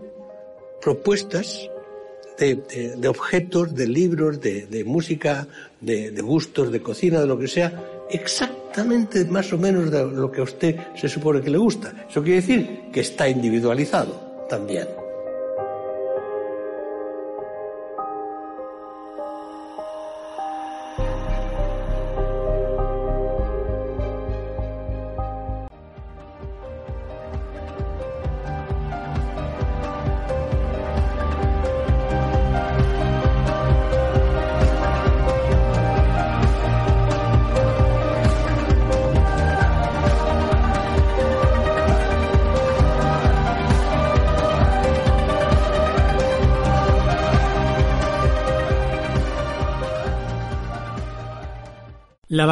propuestas 0.81 1.69
de, 2.39 3.09
objetos, 3.09 3.75
de 3.75 3.87
libros, 3.87 4.41
de, 4.41 4.85
música, 4.87 5.47
de, 5.81 6.11
gustos, 6.23 6.71
de 6.71 6.81
cocina, 6.81 7.21
de 7.21 7.27
lo 7.27 7.39
que 7.39 7.49
sea, 7.49 8.05
exactamente 8.11 9.25
más 9.25 9.53
o 9.53 9.59
menos 9.59 9.91
de 9.91 10.05
lo 10.05 10.31
que 10.31 10.41
a 10.41 10.45
usted 10.45 10.77
se 10.95 11.09
supone 11.09 11.41
que 11.41 11.51
le 11.51 11.59
gusta. 11.59 12.07
Eso 12.09 12.23
quiere 12.23 12.41
decir 12.41 12.91
que 12.93 13.01
está 13.01 13.29
individualizado 13.29 14.47
también. 14.49 14.87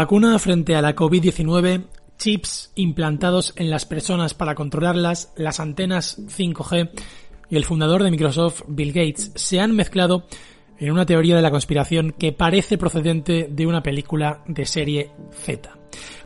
Vacuna 0.04 0.38
frente 0.38 0.76
a 0.76 0.82
la 0.82 0.94
COVID-19, 0.94 1.86
chips 2.18 2.72
implantados 2.74 3.54
en 3.56 3.70
las 3.70 3.86
personas 3.86 4.34
para 4.34 4.54
controlarlas, 4.54 5.32
las 5.34 5.60
antenas 5.60 6.18
5G 6.18 6.90
y 7.48 7.56
el 7.56 7.64
fundador 7.64 8.02
de 8.02 8.10
Microsoft, 8.10 8.64
Bill 8.68 8.92
Gates, 8.92 9.32
se 9.34 9.60
han 9.60 9.74
mezclado 9.74 10.26
en 10.78 10.92
una 10.92 11.06
teoría 11.06 11.36
de 11.36 11.40
la 11.40 11.50
conspiración 11.50 12.12
que 12.18 12.32
parece 12.32 12.76
procedente 12.76 13.48
de 13.50 13.66
una 13.66 13.82
película 13.82 14.42
de 14.46 14.66
serie 14.66 15.10
Z. 15.32 15.70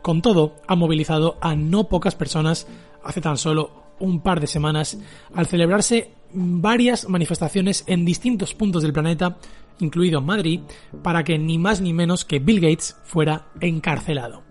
Con 0.01 0.21
todo, 0.21 0.57
ha 0.67 0.75
movilizado 0.75 1.37
a 1.39 1.55
no 1.55 1.87
pocas 1.87 2.15
personas 2.15 2.67
hace 3.01 3.21
tan 3.21 3.37
solo 3.37 3.93
un 3.99 4.19
par 4.19 4.41
de 4.41 4.47
semanas 4.47 4.97
al 5.33 5.47
celebrarse 5.47 6.11
varias 6.33 7.07
manifestaciones 7.07 7.85
en 7.87 8.03
distintos 8.03 8.53
puntos 8.53 8.83
del 8.83 8.91
planeta 8.91 9.37
incluido 9.79 10.21
Madrid, 10.21 10.61
para 11.03 11.23
que 11.23 11.37
ni 11.37 11.57
más 11.57 11.81
ni 11.81 11.93
menos 11.93 12.25
que 12.25 12.39
Bill 12.39 12.59
Gates 12.59 12.97
fuera 13.03 13.47
encarcelado. 13.59 14.43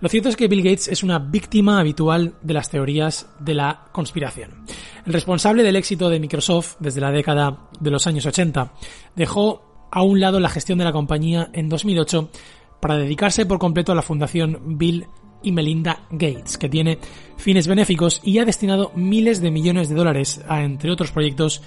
Lo 0.00 0.08
cierto 0.08 0.28
es 0.28 0.36
que 0.36 0.46
Bill 0.46 0.62
Gates 0.62 0.88
es 0.88 1.02
una 1.02 1.18
víctima 1.18 1.80
habitual 1.80 2.34
de 2.40 2.54
las 2.54 2.70
teorías 2.70 3.28
de 3.40 3.54
la 3.54 3.86
conspiración. 3.90 4.64
El 5.04 5.12
responsable 5.12 5.64
del 5.64 5.74
éxito 5.74 6.08
de 6.08 6.20
Microsoft 6.20 6.76
desde 6.78 7.00
la 7.00 7.10
década 7.10 7.68
de 7.80 7.90
los 7.90 8.06
años 8.06 8.24
80 8.24 8.72
dejó 9.16 9.88
a 9.90 10.02
un 10.02 10.20
lado 10.20 10.38
la 10.38 10.50
gestión 10.50 10.78
de 10.78 10.84
la 10.84 10.92
compañía 10.92 11.50
en 11.52 11.68
2008 11.68 12.30
para 12.80 12.96
dedicarse 12.96 13.46
por 13.46 13.58
completo 13.58 13.90
a 13.90 13.94
la 13.96 14.02
fundación 14.02 14.78
Bill 14.78 15.06
y 15.42 15.52
Melinda 15.52 16.02
Gates, 16.10 16.58
que 16.58 16.68
tiene 16.68 16.98
fines 17.36 17.66
benéficos 17.66 18.20
y 18.24 18.38
ha 18.38 18.44
destinado 18.44 18.92
miles 18.94 19.40
de 19.40 19.50
millones 19.50 19.88
de 19.88 19.94
dólares 19.94 20.40
a, 20.48 20.62
entre 20.62 20.90
otros 20.90 21.12
proyectos, 21.12 21.62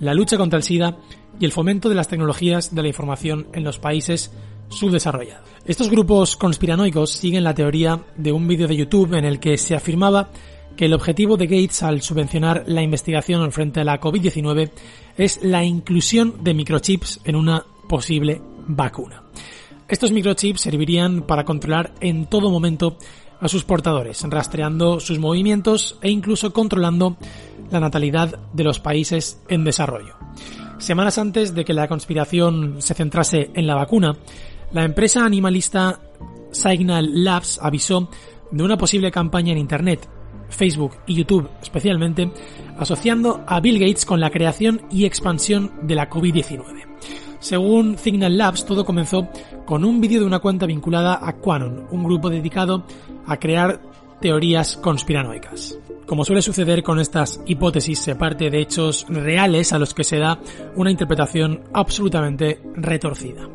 la 0.00 0.14
lucha 0.14 0.36
contra 0.36 0.56
el 0.56 0.62
SIDA 0.62 0.98
y 1.38 1.44
el 1.44 1.52
fomento 1.52 1.88
de 1.88 1.94
las 1.94 2.08
tecnologías 2.08 2.74
de 2.74 2.82
la 2.82 2.88
información 2.88 3.46
en 3.52 3.64
los 3.64 3.78
países 3.78 4.32
subdesarrollados. 4.68 5.48
Estos 5.66 5.90
grupos 5.90 6.36
conspiranoicos 6.36 7.10
siguen 7.10 7.44
la 7.44 7.54
teoría 7.54 8.00
de 8.16 8.32
un 8.32 8.46
vídeo 8.46 8.68
de 8.68 8.76
YouTube 8.76 9.14
en 9.14 9.24
el 9.24 9.40
que 9.40 9.56
se 9.56 9.74
afirmaba 9.74 10.30
que 10.76 10.86
el 10.86 10.94
objetivo 10.94 11.36
de 11.36 11.46
Gates 11.46 11.82
al 11.82 12.02
subvencionar 12.02 12.64
la 12.66 12.82
investigación 12.82 13.50
frente 13.52 13.80
a 13.80 13.84
la 13.84 14.00
COVID-19 14.00 14.70
es 15.16 15.42
la 15.42 15.64
inclusión 15.64 16.42
de 16.42 16.54
microchips 16.54 17.20
en 17.24 17.36
una 17.36 17.64
posible 17.88 18.40
vacuna. 18.66 19.22
Estos 19.88 20.12
microchips 20.12 20.62
servirían 20.62 21.22
para 21.22 21.44
controlar 21.44 21.94
en 22.00 22.26
todo 22.26 22.50
momento 22.50 22.96
a 23.40 23.48
sus 23.48 23.64
portadores, 23.64 24.22
rastreando 24.28 25.00
sus 25.00 25.18
movimientos 25.18 25.98
e 26.00 26.10
incluso 26.10 26.52
controlando 26.52 27.16
la 27.70 27.80
natalidad 27.80 28.38
de 28.52 28.64
los 28.64 28.80
países 28.80 29.42
en 29.48 29.64
desarrollo. 29.64 30.16
Semanas 30.78 31.18
antes 31.18 31.54
de 31.54 31.64
que 31.64 31.72
la 31.72 31.88
conspiración 31.88 32.76
se 32.80 32.94
centrase 32.94 33.50
en 33.54 33.66
la 33.66 33.74
vacuna, 33.74 34.16
la 34.72 34.84
empresa 34.84 35.24
animalista 35.24 36.00
Signal 36.50 37.24
Labs 37.24 37.58
avisó 37.62 38.08
de 38.50 38.62
una 38.62 38.76
posible 38.76 39.10
campaña 39.10 39.52
en 39.52 39.58
Internet, 39.58 40.08
Facebook 40.48 40.96
y 41.06 41.14
YouTube 41.14 41.48
especialmente, 41.62 42.30
asociando 42.78 43.44
a 43.46 43.60
Bill 43.60 43.78
Gates 43.78 44.04
con 44.04 44.20
la 44.20 44.30
creación 44.30 44.82
y 44.90 45.04
expansión 45.04 45.72
de 45.82 45.94
la 45.94 46.08
COVID-19. 46.08 46.84
Según 47.40 47.98
Signal 47.98 48.38
Labs, 48.38 48.64
todo 48.64 48.84
comenzó 48.84 49.28
con 49.66 49.84
un 49.84 50.00
vídeo 50.00 50.20
de 50.20 50.26
una 50.26 50.38
cuenta 50.38 50.66
vinculada 50.66 51.18
a 51.22 51.34
Quanon, 51.34 51.86
un 51.90 52.04
grupo 52.04 52.30
dedicado 52.30 52.86
a 53.26 53.36
crear 53.36 53.82
teorías 54.20 54.76
conspiranoicas. 54.78 55.78
Como 56.06 56.24
suele 56.24 56.42
suceder 56.42 56.82
con 56.82 57.00
estas 57.00 57.40
hipótesis, 57.46 57.98
se 57.98 58.14
parte 58.14 58.50
de 58.50 58.60
hechos 58.60 59.06
reales 59.08 59.72
a 59.72 59.78
los 59.78 59.94
que 59.94 60.04
se 60.04 60.18
da 60.18 60.38
una 60.76 60.90
interpretación 60.90 61.62
absolutamente 61.72 62.60
retorcida. 62.74 63.48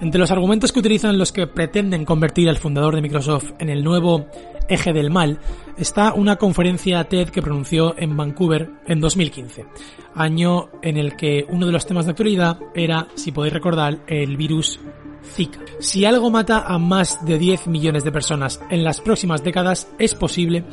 Entre 0.00 0.18
los 0.18 0.30
argumentos 0.30 0.72
que 0.72 0.80
utilizan 0.80 1.18
los 1.18 1.32
que 1.32 1.46
pretenden 1.46 2.04
convertir 2.04 2.48
al 2.48 2.58
fundador 2.58 2.96
de 2.96 3.02
Microsoft 3.02 3.52
en 3.58 3.68
el 3.68 3.84
nuevo 3.84 4.26
eje 4.68 4.92
del 4.92 5.10
mal 5.10 5.38
está 5.76 6.14
una 6.14 6.36
conferencia 6.36 7.04
TED 7.04 7.28
que 7.28 7.42
pronunció 7.42 7.94
en 7.96 8.16
Vancouver 8.16 8.70
en 8.86 9.00
2015, 9.00 9.66
año 10.14 10.70
en 10.82 10.96
el 10.96 11.16
que 11.16 11.46
uno 11.48 11.66
de 11.66 11.72
los 11.72 11.86
temas 11.86 12.06
de 12.06 12.10
actualidad 12.10 12.58
era, 12.74 13.08
si 13.14 13.30
podéis 13.30 13.54
recordar, 13.54 14.00
el 14.06 14.36
virus 14.36 14.80
Zika. 15.22 15.60
Si 15.80 16.04
algo 16.04 16.30
mata 16.30 16.64
a 16.66 16.78
más 16.78 17.24
de 17.24 17.38
10 17.38 17.68
millones 17.68 18.04
de 18.04 18.12
personas 18.12 18.60
en 18.70 18.84
las 18.84 19.00
próximas 19.00 19.42
décadas, 19.42 19.88
es 19.98 20.14
posible 20.14 20.64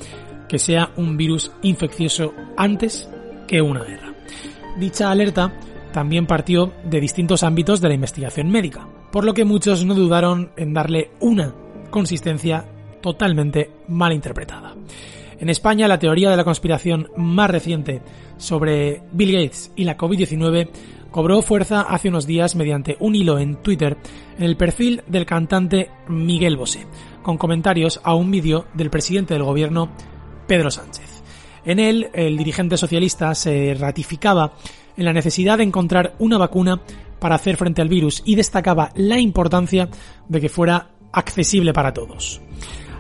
que 0.52 0.60
sea 0.60 0.92
un 0.98 1.16
virus 1.16 1.50
infeccioso 1.62 2.34
antes 2.58 3.10
que 3.48 3.62
una 3.62 3.86
guerra. 3.86 4.14
Dicha 4.78 5.10
alerta 5.10 5.54
también 5.94 6.28
partió 6.28 6.74
de 6.84 7.00
distintos 7.00 7.44
ámbitos 7.44 7.80
de 7.80 7.88
la 7.88 7.94
investigación 7.94 8.52
médica, 8.52 8.86
por 9.14 9.24
lo 9.24 9.34
que 9.34 9.46
muchos 9.46 9.86
no 9.86 9.96
dudaron 9.96 10.52
en 10.58 10.74
darle 10.74 11.12
una 11.22 11.56
consistencia 11.90 12.66
totalmente 13.02 13.72
mal 13.88 14.12
interpretada. 14.12 14.76
En 15.40 15.48
España, 15.48 15.88
la 15.88 16.00
teoría 16.00 16.30
de 16.30 16.36
la 16.36 16.44
conspiración 16.44 17.08
más 17.16 17.50
reciente 17.50 18.02
sobre 18.36 19.04
Bill 19.14 19.32
Gates 19.32 19.72
y 19.78 19.86
la 19.86 19.98
COVID-19 19.98 20.68
cobró 21.12 21.42
fuerza 21.42 21.84
hace 21.84 22.10
unos 22.10 22.28
días 22.28 22.58
mediante 22.58 22.98
un 23.00 23.16
hilo 23.16 23.40
en 23.40 23.56
Twitter 23.56 23.96
en 24.38 24.44
el 24.44 24.58
perfil 24.58 25.02
del 25.08 25.26
cantante 25.26 25.92
Miguel 26.10 26.58
Bosé, 26.58 26.86
con 27.24 27.38
comentarios 27.38 28.02
a 28.04 28.16
un 28.16 28.32
vídeo 28.32 28.66
del 28.74 28.90
presidente 28.90 29.34
del 29.34 29.44
gobierno 29.44 29.92
Pedro 30.52 30.70
Sánchez. 30.70 31.24
En 31.64 31.80
él, 31.80 32.10
el 32.14 32.38
dirigente 32.38 32.76
socialista 32.76 33.34
se 33.36 33.74
ratificaba 33.74 34.52
en 34.98 35.06
la 35.06 35.14
necesidad 35.14 35.60
de 35.60 35.64
encontrar 35.64 36.14
una 36.20 36.38
vacuna 36.38 36.82
para 37.20 37.36
hacer 37.36 37.56
frente 37.56 37.82
al 37.82 37.88
virus 37.88 38.22
y 38.26 38.36
destacaba 38.36 38.92
la 38.96 39.18
importancia 39.18 39.88
de 40.28 40.42
que 40.42 40.50
fuera 40.50 40.90
accesible 41.14 41.72
para 41.72 41.94
todos. 41.94 42.42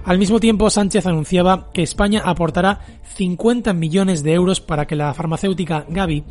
Al 0.05 0.17
mismo 0.17 0.39
tiempo, 0.39 0.69
Sánchez 0.69 1.05
anunciaba 1.07 1.73
que 1.73 1.81
España 1.81 2.21
aportará 2.23 2.85
50 3.15 3.73
millones 3.73 4.23
de 4.23 4.31
euros 4.31 4.61
para 4.61 4.87
que 4.87 4.95
la 4.95 5.13
farmacéutica 5.13 5.85
Gavi 5.89 6.23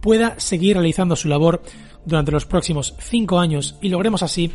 pueda 0.00 0.40
seguir 0.40 0.74
realizando 0.74 1.14
su 1.14 1.28
labor 1.28 1.62
durante 2.04 2.32
los 2.32 2.46
próximos 2.46 2.96
cinco 2.98 3.38
años 3.38 3.78
y 3.80 3.90
logremos 3.90 4.24
así 4.24 4.50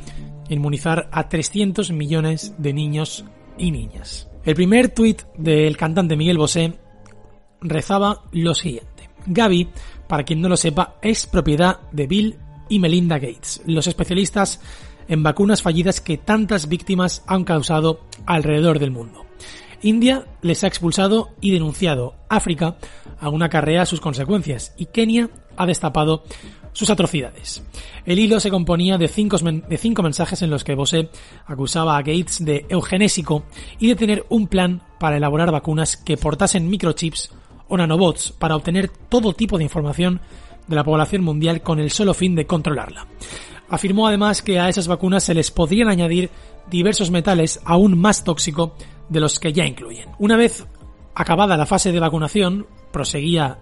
inmunizar 0.50 1.08
a 1.14 1.30
300 1.30 1.92
millones 1.92 2.56
de 2.58 2.74
niños 2.74 3.24
y 3.58 3.72
niñas. 3.72 4.29
El 4.50 4.56
primer 4.56 4.90
tuit 4.90 5.22
del 5.38 5.78
cantante 5.78 6.18
Miguel 6.18 6.40
Bosé 6.40 6.74
rezaba 7.62 8.24
lo 8.32 8.56
siguiente. 8.56 9.08
Gavi, 9.28 9.70
para 10.08 10.24
quien 10.24 10.42
no 10.42 10.50
lo 10.50 10.58
sepa, 10.58 10.96
es 11.04 11.28
propiedad 11.28 11.82
de 11.92 12.08
Bill 12.08 12.40
y 12.68 12.80
Melinda 12.80 13.20
Gates, 13.20 13.62
los 13.68 13.86
especialistas 13.86 14.60
en 15.08 15.22
vacunas 15.22 15.62
fallidas 15.62 16.02
que 16.02 16.18
tantas 16.18 16.68
víctimas 16.68 17.24
han 17.28 17.44
causado 17.44 18.00
alrededor 18.26 18.80
del 18.80 18.90
mundo. 18.90 19.24
India 19.84 20.26
les 20.42 20.64
ha 20.64 20.68
expulsado 20.68 21.30
y 21.42 21.52
denunciado. 21.52 22.16
África 22.28 22.78
aún 23.20 23.44
acarrea 23.44 23.86
sus 23.86 24.02
consecuencias 24.02 24.74
y 24.80 24.88
Kenia 24.88 25.30
ha 25.58 25.68
destapado 25.68 26.24
sus 26.80 26.90
atrocidades. 26.90 27.62
El 28.06 28.20
hilo 28.20 28.40
se 28.40 28.50
componía 28.50 28.98
de 28.98 29.10
cinco, 29.10 29.38
de 29.38 29.78
cinco 29.78 30.02
mensajes 30.02 30.42
en 30.44 30.50
los 30.50 30.64
que 30.64 30.76
Bosé 30.76 31.10
acusaba 31.46 31.98
a 31.98 32.02
Gates 32.02 32.46
de 32.46 32.66
eugenésico 32.70 33.44
y 33.80 33.90
de 33.90 33.98
tener 33.98 34.26
un 34.30 34.48
plan 34.48 34.82
para 34.98 35.18
elaborar 35.18 35.52
vacunas 35.52 35.98
que 35.98 36.16
portasen 36.16 36.70
microchips 36.70 37.32
o 37.68 37.76
nanobots 37.76 38.32
para 38.32 38.56
obtener 38.56 38.88
todo 38.88 39.34
tipo 39.34 39.58
de 39.58 39.66
información 39.66 40.22
de 40.68 40.76
la 40.78 40.86
población 40.86 41.22
mundial 41.22 41.62
con 41.62 41.80
el 41.80 41.92
solo 41.92 42.14
fin 42.14 42.34
de 42.34 42.48
controlarla. 42.48 43.08
Afirmó 43.68 44.08
además 44.08 44.42
que 44.42 44.58
a 44.58 44.70
esas 44.70 44.88
vacunas 44.88 45.26
se 45.26 45.34
les 45.34 45.52
podrían 45.52 45.90
añadir 45.90 46.30
diversos 46.70 47.12
metales 47.12 47.60
aún 47.66 48.00
más 48.00 48.24
tóxicos 48.24 48.72
de 49.10 49.20
los 49.20 49.38
que 49.38 49.52
ya 49.52 49.66
incluyen. 49.66 50.12
Una 50.18 50.38
vez 50.38 50.66
acabada 51.14 51.58
la 51.58 51.66
fase 51.66 51.92
de 51.92 52.00
vacunación, 52.00 52.68
proseguía 52.94 53.60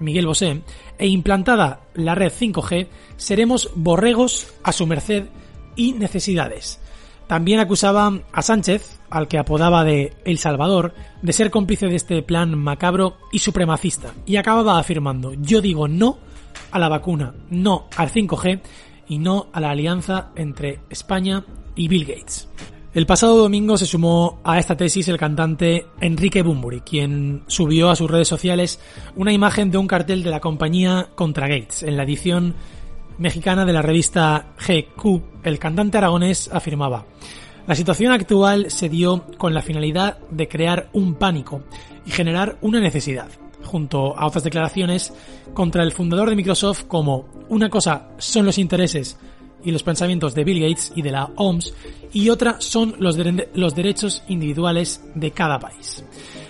Miguel 0.00 0.26
Bosé, 0.26 0.62
e 0.98 1.06
implantada 1.06 1.80
la 1.94 2.14
red 2.14 2.32
5G, 2.32 2.88
seremos 3.16 3.70
borregos 3.74 4.52
a 4.62 4.72
su 4.72 4.86
merced 4.86 5.26
y 5.76 5.92
necesidades. 5.92 6.80
También 7.26 7.60
acusaba 7.60 8.12
a 8.32 8.42
Sánchez, 8.42 8.98
al 9.08 9.28
que 9.28 9.38
apodaba 9.38 9.84
de 9.84 10.14
El 10.24 10.38
Salvador, 10.38 10.94
de 11.22 11.32
ser 11.32 11.52
cómplice 11.52 11.86
de 11.86 11.94
este 11.94 12.22
plan 12.22 12.58
macabro 12.58 13.18
y 13.30 13.38
supremacista, 13.38 14.12
y 14.26 14.36
acababa 14.36 14.80
afirmando, 14.80 15.34
yo 15.34 15.60
digo 15.60 15.86
no 15.86 16.18
a 16.72 16.78
la 16.80 16.88
vacuna, 16.88 17.34
no 17.50 17.86
al 17.96 18.10
5G 18.10 18.60
y 19.08 19.18
no 19.18 19.46
a 19.52 19.60
la 19.60 19.70
alianza 19.70 20.30
entre 20.34 20.80
España 20.90 21.44
y 21.76 21.86
Bill 21.86 22.04
Gates. 22.04 22.48
El 22.92 23.06
pasado 23.06 23.36
domingo 23.36 23.78
se 23.78 23.86
sumó 23.86 24.40
a 24.42 24.58
esta 24.58 24.76
tesis 24.76 25.06
el 25.06 25.16
cantante 25.16 25.86
Enrique 26.00 26.42
Bumburi, 26.42 26.80
quien 26.80 27.44
subió 27.46 27.88
a 27.88 27.94
sus 27.94 28.10
redes 28.10 28.26
sociales 28.26 28.80
una 29.14 29.32
imagen 29.32 29.70
de 29.70 29.78
un 29.78 29.86
cartel 29.86 30.24
de 30.24 30.30
la 30.30 30.40
compañía 30.40 31.10
contra 31.14 31.46
Gates. 31.46 31.84
En 31.84 31.96
la 31.96 32.02
edición 32.02 32.56
mexicana 33.18 33.64
de 33.64 33.72
la 33.72 33.82
revista 33.82 34.54
GQ, 34.66 35.22
el 35.44 35.60
cantante 35.60 35.98
aragonés 35.98 36.50
afirmaba, 36.52 37.06
la 37.68 37.76
situación 37.76 38.10
actual 38.10 38.72
se 38.72 38.88
dio 38.88 39.24
con 39.38 39.54
la 39.54 39.62
finalidad 39.62 40.18
de 40.32 40.48
crear 40.48 40.88
un 40.92 41.14
pánico 41.14 41.62
y 42.04 42.10
generar 42.10 42.58
una 42.60 42.80
necesidad, 42.80 43.28
junto 43.62 44.18
a 44.18 44.26
otras 44.26 44.42
declaraciones 44.42 45.12
contra 45.54 45.84
el 45.84 45.92
fundador 45.92 46.28
de 46.28 46.34
Microsoft 46.34 46.86
como 46.88 47.28
una 47.50 47.70
cosa 47.70 48.08
son 48.18 48.46
los 48.46 48.58
intereses 48.58 49.16
y 49.64 49.70
los 49.70 49.82
pensamientos 49.82 50.34
de 50.34 50.44
Bill 50.44 50.60
Gates 50.60 50.92
y 50.94 51.02
de 51.02 51.12
la 51.12 51.30
OMS 51.36 51.74
y 52.12 52.28
otra 52.30 52.60
son 52.60 52.94
los, 52.98 53.16
los 53.54 53.74
derechos 53.74 54.22
individuales 54.28 55.04
de 55.14 55.30
cada 55.30 55.58
país. 55.58 56.04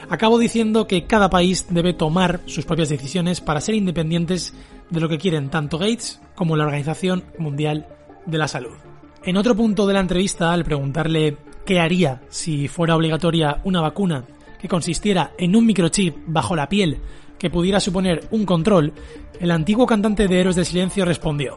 Acabo 0.09 0.38
diciendo 0.38 0.87
que 0.87 1.07
cada 1.07 1.31
país 1.31 1.66
debe 1.70 1.92
tomar 1.92 2.40
sus 2.46 2.64
propias 2.64 2.88
decisiones 2.88 3.40
para 3.40 3.61
ser 3.61 3.75
independientes 3.75 4.55
de 4.90 5.01
lo 5.01 5.09
que 5.09 5.18
quieren 5.18 5.51
tanto 5.51 5.79
Gates 5.79 6.20
como 6.35 6.57
la 6.57 6.64
Organización 6.64 7.25
Mundial 7.38 7.87
de 8.27 8.38
la 8.38 8.49
Salud. 8.49 8.75
En 9.23 9.37
otro 9.37 9.55
punto 9.55 9.87
de 9.87 9.94
la 9.94 10.01
entrevista, 10.01 10.53
al 10.53 10.64
preguntarle 10.64 11.37
qué 11.64 11.79
haría 11.79 12.23
si 12.29 12.68
fuera 12.68 12.96
obligatoria 12.96 13.61
una 13.64 13.81
vacuna 13.81 14.25
que 14.61 14.68
consistiera 14.68 15.33
en 15.38 15.55
un 15.55 15.66
microchip 15.66 16.16
bajo 16.27 16.57
la 16.57 16.68
piel 16.68 16.99
que 17.38 17.51
pudiera 17.51 17.81
suponer 17.81 18.29
un 18.31 18.44
control, 18.44 18.92
el 19.40 19.51
antiguo 19.51 19.87
cantante 19.87 20.29
de 20.29 20.40
Héroes 20.40 20.57
del 20.57 20.66
Silencio 20.66 21.05
respondió, 21.05 21.57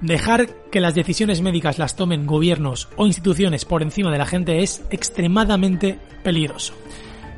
Dejar 0.00 0.48
que 0.70 0.80
las 0.80 0.94
decisiones 0.94 1.40
médicas 1.40 1.78
las 1.78 1.96
tomen 1.96 2.26
gobiernos 2.26 2.88
o 2.96 3.06
instituciones 3.06 3.64
por 3.64 3.82
encima 3.82 4.10
de 4.10 4.18
la 4.18 4.26
gente 4.26 4.62
es 4.62 4.84
extremadamente 4.90 5.98
peligroso. 6.22 6.74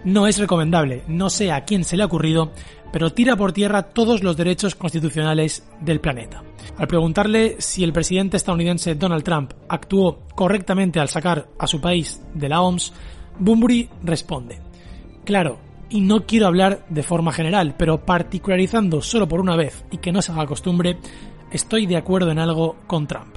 No 0.04 0.26
es 0.26 0.38
recomendable, 0.38 1.02
no 1.06 1.30
sé 1.30 1.52
a 1.52 1.64
quién 1.64 1.84
se 1.84 1.96
le 1.96 2.02
ha 2.02 2.06
ocurrido, 2.06 2.52
pero 2.92 3.12
tira 3.12 3.36
por 3.36 3.52
tierra 3.52 3.82
todos 3.82 4.22
los 4.22 4.36
derechos 4.36 4.74
constitucionales 4.74 5.68
del 5.80 6.00
planeta. 6.00 6.42
Al 6.76 6.88
preguntarle 6.88 7.56
si 7.58 7.84
el 7.84 7.92
presidente 7.92 8.36
estadounidense 8.36 8.94
Donald 8.94 9.24
Trump 9.24 9.52
actuó 9.68 10.20
correctamente 10.34 11.00
al 11.00 11.08
sacar 11.08 11.48
a 11.58 11.66
su 11.66 11.80
país 11.80 12.20
de 12.34 12.48
la 12.48 12.60
OMS, 12.60 12.92
Bumburi 13.38 13.88
responde, 14.02 14.60
Claro, 15.24 15.58
y 15.90 16.00
no 16.00 16.26
quiero 16.26 16.46
hablar 16.46 16.84
de 16.88 17.02
forma 17.02 17.32
general, 17.32 17.74
pero 17.76 18.04
particularizando 18.04 19.00
solo 19.00 19.28
por 19.28 19.40
una 19.40 19.56
vez 19.56 19.84
y 19.90 19.98
que 19.98 20.12
no 20.12 20.22
se 20.22 20.32
haga 20.32 20.46
costumbre, 20.46 20.98
estoy 21.50 21.86
de 21.86 21.96
acuerdo 21.96 22.30
en 22.30 22.38
algo 22.38 22.76
con 22.86 23.06
Trump. 23.06 23.36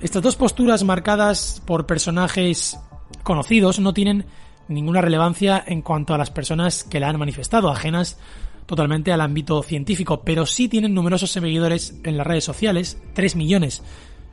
Estas 0.00 0.22
dos 0.22 0.36
posturas 0.36 0.84
marcadas 0.84 1.62
por 1.64 1.86
personajes 1.86 2.78
conocidos 3.22 3.78
no 3.78 3.94
tienen 3.94 4.26
ninguna 4.68 5.00
relevancia 5.00 5.62
en 5.66 5.82
cuanto 5.82 6.14
a 6.14 6.18
las 6.18 6.30
personas 6.30 6.84
que 6.84 7.00
la 7.00 7.08
han 7.08 7.18
manifestado, 7.18 7.70
ajenas 7.70 8.18
totalmente 8.66 9.12
al 9.12 9.20
ámbito 9.20 9.62
científico, 9.62 10.22
pero 10.24 10.44
sí 10.44 10.68
tienen 10.68 10.92
numerosos 10.92 11.30
seguidores 11.30 11.98
en 12.04 12.16
las 12.16 12.26
redes 12.26 12.44
sociales, 12.44 13.00
3 13.14 13.36
millones 13.36 13.82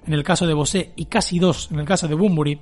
en 0.06 0.14
el 0.14 0.24
caso 0.24 0.48
de 0.48 0.54
Bosé 0.54 0.92
y 0.96 1.06
casi 1.06 1.40
2 1.40 1.70
en 1.72 1.80
el 1.80 1.86
caso 1.86 2.08
de 2.08 2.16
Bumburi, 2.16 2.60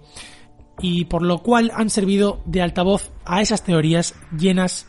y 0.82 1.06
por 1.06 1.22
lo 1.22 1.40
cual 1.40 1.72
han 1.74 1.90
servido 1.90 2.42
de 2.46 2.62
altavoz 2.62 3.12
a 3.26 3.42
esas 3.42 3.64
teorías 3.64 4.16
llenas 4.38 4.88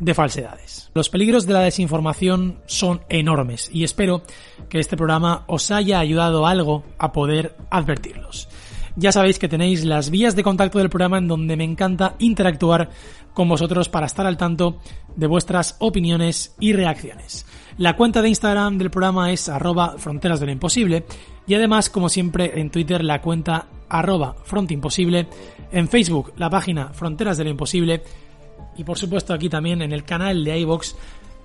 de 0.00 0.14
falsedades. 0.14 0.90
Los 0.94 1.08
peligros 1.08 1.46
de 1.46 1.52
la 1.54 1.60
desinformación 1.60 2.60
son 2.66 3.00
enormes 3.08 3.70
y 3.72 3.84
espero 3.84 4.22
que 4.68 4.78
este 4.78 4.96
programa 4.96 5.44
os 5.46 5.70
haya 5.70 5.98
ayudado 5.98 6.46
algo 6.46 6.84
a 6.98 7.12
poder 7.12 7.56
advertirlos. 7.70 8.48
Ya 8.96 9.12
sabéis 9.12 9.38
que 9.38 9.48
tenéis 9.48 9.84
las 9.84 10.10
vías 10.10 10.34
de 10.34 10.42
contacto 10.42 10.78
del 10.78 10.90
programa 10.90 11.18
en 11.18 11.28
donde 11.28 11.56
me 11.56 11.62
encanta 11.62 12.16
interactuar 12.18 12.90
con 13.32 13.48
vosotros 13.48 13.88
para 13.88 14.06
estar 14.06 14.26
al 14.26 14.36
tanto 14.36 14.80
de 15.14 15.28
vuestras 15.28 15.76
opiniones 15.78 16.56
y 16.58 16.72
reacciones. 16.72 17.46
La 17.76 17.94
cuenta 17.94 18.22
de 18.22 18.28
Instagram 18.28 18.76
del 18.76 18.90
programa 18.90 19.30
es 19.30 19.48
arroba 19.48 19.94
fronteras 19.98 20.40
de 20.40 20.46
lo 20.46 20.52
imposible 20.52 21.04
y 21.46 21.54
además, 21.54 21.90
como 21.90 22.08
siempre, 22.08 22.60
en 22.60 22.70
Twitter 22.70 23.04
la 23.04 23.22
cuenta 23.22 23.68
arroba 23.88 24.34
frontimposible, 24.42 25.28
en 25.70 25.88
Facebook 25.88 26.32
la 26.36 26.50
página 26.50 26.88
Fronteras 26.88 27.38
de 27.38 27.44
lo 27.44 27.50
Imposible 27.50 28.02
y 28.78 28.84
por 28.84 28.98
supuesto 28.98 29.34
aquí 29.34 29.50
también 29.50 29.82
en 29.82 29.92
el 29.92 30.04
canal 30.04 30.42
de 30.44 30.58
iVox 30.60 30.94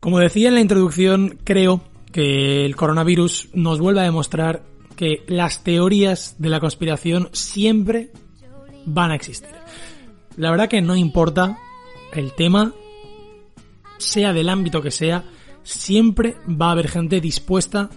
Como 0.00 0.18
decía 0.18 0.48
en 0.48 0.54
la 0.54 0.60
introducción, 0.60 1.38
creo 1.44 1.82
que 2.12 2.66
el 2.66 2.76
coronavirus 2.76 3.48
nos 3.54 3.80
vuelve 3.80 4.00
a 4.00 4.04
demostrar 4.04 4.62
que 4.96 5.24
las 5.26 5.64
teorías 5.64 6.36
de 6.38 6.48
la 6.50 6.60
conspiración 6.60 7.30
siempre 7.32 8.10
van 8.92 9.10
a 9.10 9.14
existir. 9.14 9.50
La 10.36 10.50
verdad 10.50 10.68
que 10.68 10.80
no 10.80 10.96
importa 10.96 11.58
el 12.12 12.32
tema, 12.32 12.72
sea 13.98 14.32
del 14.32 14.48
ámbito 14.48 14.82
que 14.82 14.90
sea, 14.90 15.24
siempre 15.62 16.36
va 16.48 16.68
a 16.68 16.72
haber 16.72 16.88
gente 16.88 17.20
dispuesta 17.20 17.90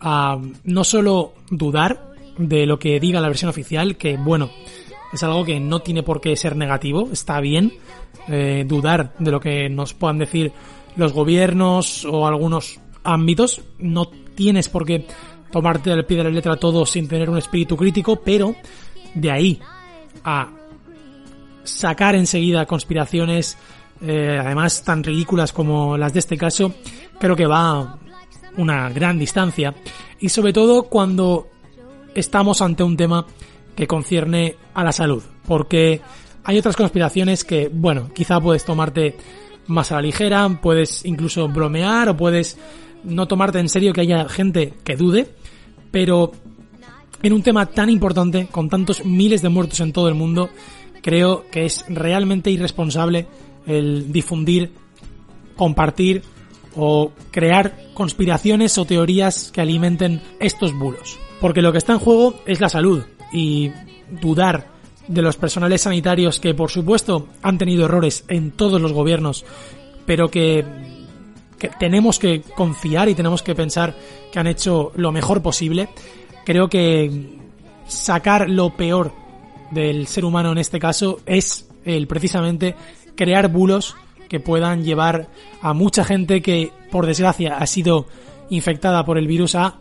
a 0.00 0.38
no 0.64 0.84
solo 0.84 1.34
dudar 1.50 2.12
de 2.38 2.66
lo 2.66 2.78
que 2.78 3.00
diga 3.00 3.20
la 3.20 3.28
versión 3.28 3.48
oficial, 3.48 3.96
que 3.96 4.16
bueno, 4.16 4.50
es 5.12 5.22
algo 5.22 5.44
que 5.44 5.58
no 5.58 5.80
tiene 5.80 6.02
por 6.02 6.20
qué 6.20 6.36
ser 6.36 6.56
negativo, 6.56 7.08
está 7.10 7.40
bien 7.40 7.72
eh, 8.28 8.64
dudar 8.66 9.14
de 9.18 9.30
lo 9.30 9.40
que 9.40 9.68
nos 9.68 9.94
puedan 9.94 10.18
decir 10.18 10.52
los 10.96 11.12
gobiernos 11.12 12.04
o 12.04 12.26
algunos 12.26 12.80
ámbitos, 13.04 13.62
no 13.78 14.06
tienes 14.34 14.68
por 14.68 14.84
qué 14.84 15.06
tomarte 15.50 15.92
al 15.92 16.04
pie 16.04 16.18
de 16.18 16.24
la 16.24 16.30
letra 16.30 16.56
todo 16.56 16.84
sin 16.84 17.08
tener 17.08 17.30
un 17.30 17.38
espíritu 17.38 17.76
crítico, 17.76 18.16
pero 18.16 18.54
de 19.14 19.30
ahí 19.30 19.60
a 20.26 20.50
sacar 21.62 22.16
enseguida 22.16 22.66
conspiraciones, 22.66 23.56
eh, 24.02 24.38
además 24.38 24.82
tan 24.82 25.02
ridículas 25.02 25.52
como 25.52 25.96
las 25.96 26.12
de 26.12 26.18
este 26.18 26.36
caso, 26.36 26.74
creo 27.18 27.36
que 27.36 27.46
va 27.46 27.98
una 28.56 28.90
gran 28.90 29.18
distancia. 29.18 29.72
Y 30.18 30.28
sobre 30.28 30.52
todo 30.52 30.84
cuando 30.84 31.48
estamos 32.14 32.60
ante 32.60 32.82
un 32.82 32.96
tema 32.96 33.24
que 33.74 33.86
concierne 33.86 34.56
a 34.74 34.82
la 34.82 34.92
salud, 34.92 35.22
porque 35.46 36.00
hay 36.42 36.58
otras 36.58 36.76
conspiraciones 36.76 37.44
que, 37.44 37.70
bueno, 37.72 38.10
quizá 38.12 38.40
puedes 38.40 38.64
tomarte 38.64 39.16
más 39.68 39.92
a 39.92 39.96
la 39.96 40.02
ligera, 40.02 40.48
puedes 40.60 41.04
incluso 41.04 41.48
bromear 41.48 42.08
o 42.08 42.16
puedes 42.16 42.58
no 43.04 43.28
tomarte 43.28 43.60
en 43.60 43.68
serio 43.68 43.92
que 43.92 44.00
haya 44.00 44.28
gente 44.28 44.74
que 44.82 44.96
dude, 44.96 45.28
pero 45.92 46.32
en 47.22 47.32
un 47.32 47.42
tema 47.42 47.66
tan 47.66 47.90
importante, 47.90 48.46
con 48.46 48.68
tantos 48.68 49.04
miles 49.04 49.42
de 49.42 49.48
muertos 49.48 49.80
en 49.80 49.92
todo 49.92 50.08
el 50.08 50.14
mundo, 50.14 50.50
creo 51.02 51.46
que 51.50 51.64
es 51.64 51.84
realmente 51.88 52.50
irresponsable 52.50 53.26
el 53.66 54.12
difundir 54.12 54.72
compartir 55.56 56.22
o 56.76 57.10
crear 57.30 57.74
conspiraciones 57.94 58.76
o 58.78 58.84
teorías 58.84 59.50
que 59.50 59.62
alimenten 59.62 60.20
estos 60.38 60.74
bulos. 60.74 61.18
Porque 61.40 61.62
lo 61.62 61.72
que 61.72 61.78
está 61.78 61.94
en 61.94 61.98
juego 61.98 62.34
es 62.46 62.60
la 62.60 62.68
salud 62.68 63.02
y 63.32 63.70
dudar 64.20 64.68
de 65.08 65.22
los 65.22 65.36
personales 65.36 65.82
sanitarios 65.82 66.40
que 66.40 66.54
por 66.54 66.70
supuesto 66.70 67.28
han 67.42 67.58
tenido 67.58 67.86
errores 67.86 68.24
en 68.28 68.50
todos 68.50 68.80
los 68.80 68.92
gobiernos, 68.92 69.44
pero 70.04 70.28
que, 70.28 70.64
tenemos 71.78 72.18
que 72.18 72.42
confiar 72.42 73.08
y 73.08 73.14
tenemos 73.14 73.42
que 73.42 73.54
pensar 73.54 73.94
que 74.30 74.38
han 74.38 74.46
hecho 74.46 74.92
lo 74.96 75.12
mejor 75.12 75.42
posible. 75.42 75.88
Creo 76.46 76.68
que 76.68 77.10
sacar 77.88 78.48
lo 78.48 78.70
peor 78.70 79.12
del 79.72 80.06
ser 80.06 80.24
humano 80.24 80.52
en 80.52 80.58
este 80.58 80.78
caso 80.78 81.18
es 81.26 81.68
el 81.84 82.06
precisamente 82.06 82.76
crear 83.16 83.48
bulos 83.48 83.96
que 84.28 84.38
puedan 84.38 84.84
llevar 84.84 85.26
a 85.60 85.72
mucha 85.72 86.04
gente 86.04 86.42
que 86.42 86.70
por 86.92 87.04
desgracia 87.04 87.58
ha 87.58 87.66
sido 87.66 88.06
infectada 88.48 89.04
por 89.04 89.18
el 89.18 89.26
virus 89.26 89.56
a 89.56 89.80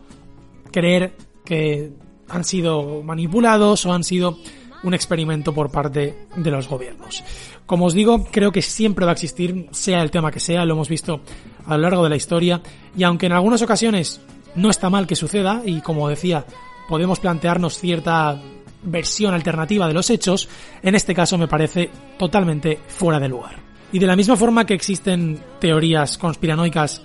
creer 0.72 1.16
que 1.46 1.92
han 2.30 2.44
sido 2.44 3.04
manipulados 3.04 3.86
o 3.86 3.94
han 3.94 4.04
sido 4.04 4.40
un 4.82 4.96
experimento 4.96 5.54
por 5.54 5.70
parte 5.70 6.16
de 6.36 6.50
los 6.50 6.68
gobiernos. 6.68 7.24
Como 7.68 7.86
os 7.86 7.94
digo, 7.94 8.26
creo 8.32 8.52
que 8.52 8.64
siempre 8.64 9.06
va 9.06 9.12
a 9.12 9.14
existir, 9.14 9.68
sea 9.70 10.02
el 10.02 10.10
tema 10.10 10.32
que 10.32 10.40
sea, 10.40 10.66
lo 10.66 10.74
hemos 10.74 10.90
visto 10.90 11.22
a 11.68 11.78
lo 11.78 11.84
largo 11.84 12.04
de 12.04 12.10
la 12.10 12.16
historia, 12.16 12.60
y 12.98 13.04
aunque 13.04 13.28
en 13.28 13.34
algunas 13.34 13.62
ocasiones 13.62 14.20
no 14.56 14.70
está 14.70 14.90
mal 14.90 15.08
que 15.08 15.16
suceda, 15.16 15.62
y 15.66 15.82
como 15.82 16.10
decía, 16.10 16.46
podemos 16.88 17.20
plantearnos 17.20 17.78
cierta 17.78 18.40
versión 18.84 19.34
alternativa 19.34 19.88
de 19.88 19.94
los 19.94 20.10
hechos, 20.10 20.48
en 20.82 20.96
este 20.96 21.16
caso 21.16 21.38
me 21.38 21.48
parece 21.48 21.90
totalmente 22.18 22.80
fuera 22.88 23.20
de 23.20 23.30
lugar. 23.30 23.60
Y 23.92 24.00
de 24.00 24.08
la 24.08 24.16
misma 24.16 24.36
forma 24.36 24.66
que 24.66 24.74
existen 24.74 25.40
teorías 25.60 26.18
conspiranoicas 26.18 27.02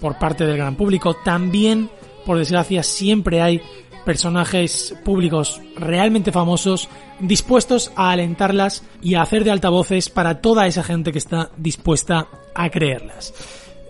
por 0.00 0.18
parte 0.18 0.46
del 0.46 0.56
gran 0.56 0.76
público, 0.76 1.14
también, 1.24 1.90
por 2.24 2.38
desgracia, 2.38 2.82
siempre 2.82 3.42
hay 3.42 3.60
personajes 4.04 4.94
públicos 5.04 5.60
realmente 5.76 6.32
famosos 6.32 6.88
dispuestos 7.20 7.92
a 7.96 8.10
alentarlas 8.10 8.82
y 9.02 9.14
a 9.14 9.22
hacer 9.22 9.44
de 9.44 9.50
altavoces 9.50 10.08
para 10.08 10.40
toda 10.40 10.66
esa 10.66 10.82
gente 10.82 11.12
que 11.12 11.18
está 11.18 11.50
dispuesta 11.56 12.28
a 12.54 12.70
creerlas. 12.70 13.34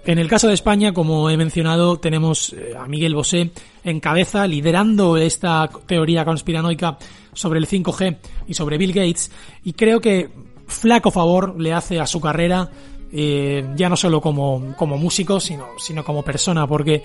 En 0.05 0.18
el 0.18 0.28
caso 0.28 0.48
de 0.48 0.55
España, 0.55 0.92
como 0.92 1.28
he 1.28 1.36
mencionado, 1.36 1.98
tenemos 1.98 2.55
eh, 2.55 2.72
a 2.78 2.86
Miguel 2.86 3.14
Bosé 3.14 3.51
en 3.84 4.01
cabeza, 4.01 4.46
liderando 4.46 5.18
esta 5.18 5.68
teoría 5.86 6.24
conspiranoica 6.24 6.96
sobre 7.34 7.59
el 7.59 7.66
5G 7.66 8.16
y 8.48 8.55
sobre 8.55 8.78
Bill 8.78 8.92
Gates, 8.92 9.30
y 9.62 9.74
creo 9.74 10.01
que 10.01 10.30
flaco 10.66 11.11
favor 11.11 11.61
le 11.61 11.74
hace 11.74 12.01
a 12.01 12.07
su 12.07 12.18
carrera, 12.18 12.70
eh, 13.12 13.62
ya 13.76 13.88
no 13.90 13.96
solo 13.96 14.22
como, 14.22 14.74
como 14.76 14.96
músico, 14.96 15.38
sino, 15.38 15.66
sino 15.78 16.03
como 16.03 16.22
persona, 16.22 16.66
porque 16.66 17.03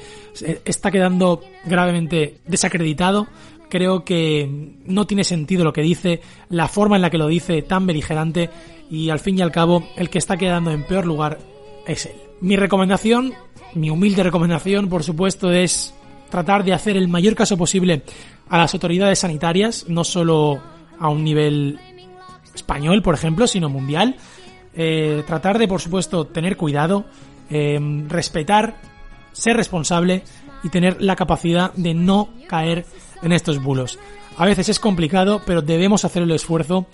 está 0.63 0.89
quedando 0.89 1.41
gravemente 1.65 2.37
desacreditado. 2.47 3.27
Creo 3.69 4.05
que 4.05 4.77
no 4.85 5.05
tiene 5.05 5.23
sentido 5.23 5.63
lo 5.63 5.73
que 5.73 5.81
dice, 5.81 6.21
la 6.49 6.67
forma 6.69 6.95
en 6.95 7.01
la 7.01 7.09
que 7.09 7.17
lo 7.17 7.27
dice 7.27 7.61
tan 7.61 7.87
beligerante, 7.87 8.49
y 8.89 9.09
al 9.09 9.19
fin 9.19 9.37
y 9.37 9.41
al 9.41 9.51
cabo, 9.51 9.85
el 9.97 10.09
que 10.09 10.19
está 10.19 10.37
quedando 10.37 10.71
en 10.71 10.83
peor 10.83 11.05
lugar 11.05 11.39
es. 11.87 12.09
Mi 12.41 12.55
recomendación, 12.55 13.33
mi 13.73 13.89
humilde 13.89 14.23
recomendación, 14.23 14.89
por 14.89 15.03
supuesto, 15.03 15.51
es 15.51 15.93
tratar 16.29 16.63
de 16.63 16.73
hacer 16.73 16.97
el 16.97 17.07
mayor 17.07 17.35
caso 17.35 17.57
posible 17.57 18.03
a 18.49 18.57
las 18.57 18.73
autoridades 18.73 19.19
sanitarias, 19.19 19.85
no 19.87 20.03
solo 20.03 20.61
a 20.99 21.09
un 21.09 21.23
nivel 21.23 21.79
español, 22.53 23.01
por 23.01 23.13
ejemplo, 23.13 23.47
sino 23.47 23.69
mundial. 23.69 24.15
Eh, 24.73 25.23
tratar 25.25 25.57
de, 25.57 25.67
por 25.67 25.81
supuesto, 25.81 26.25
tener 26.25 26.57
cuidado, 26.57 27.05
eh, 27.49 27.79
respetar, 28.07 28.75
ser 29.31 29.55
responsable 29.55 30.23
y 30.63 30.69
tener 30.69 31.01
la 31.01 31.15
capacidad 31.15 31.73
de 31.73 31.93
no 31.93 32.29
caer 32.47 32.85
en 33.21 33.31
estos 33.31 33.61
bulos. 33.61 33.99
A 34.37 34.45
veces 34.45 34.69
es 34.69 34.79
complicado, 34.79 35.41
pero 35.45 35.61
debemos 35.61 36.03
hacer 36.03 36.23
el 36.23 36.31
esfuerzo 36.31 36.87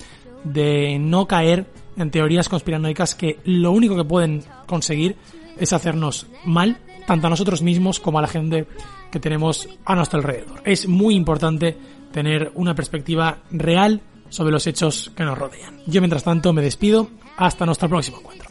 de 0.43 0.97
no 0.99 1.27
caer 1.27 1.65
en 1.97 2.11
teorías 2.11 2.49
conspiranoicas 2.49 3.15
que 3.15 3.39
lo 3.45 3.71
único 3.71 3.95
que 3.95 4.03
pueden 4.03 4.43
conseguir 4.65 5.17
es 5.57 5.73
hacernos 5.73 6.27
mal, 6.45 6.77
tanto 7.05 7.27
a 7.27 7.29
nosotros 7.29 7.61
mismos 7.61 7.99
como 7.99 8.19
a 8.19 8.21
la 8.21 8.27
gente 8.27 8.67
que 9.11 9.19
tenemos 9.19 9.67
a 9.85 9.95
nuestro 9.95 10.19
alrededor. 10.19 10.61
Es 10.65 10.87
muy 10.87 11.15
importante 11.15 11.77
tener 12.11 12.51
una 12.55 12.75
perspectiva 12.75 13.39
real 13.51 14.01
sobre 14.29 14.51
los 14.51 14.65
hechos 14.67 15.11
que 15.15 15.23
nos 15.23 15.37
rodean. 15.37 15.79
Yo 15.85 16.01
mientras 16.01 16.23
tanto 16.23 16.53
me 16.53 16.61
despido, 16.61 17.09
hasta 17.37 17.65
nuestro 17.65 17.89
próximo 17.89 18.19
encuentro. 18.19 18.49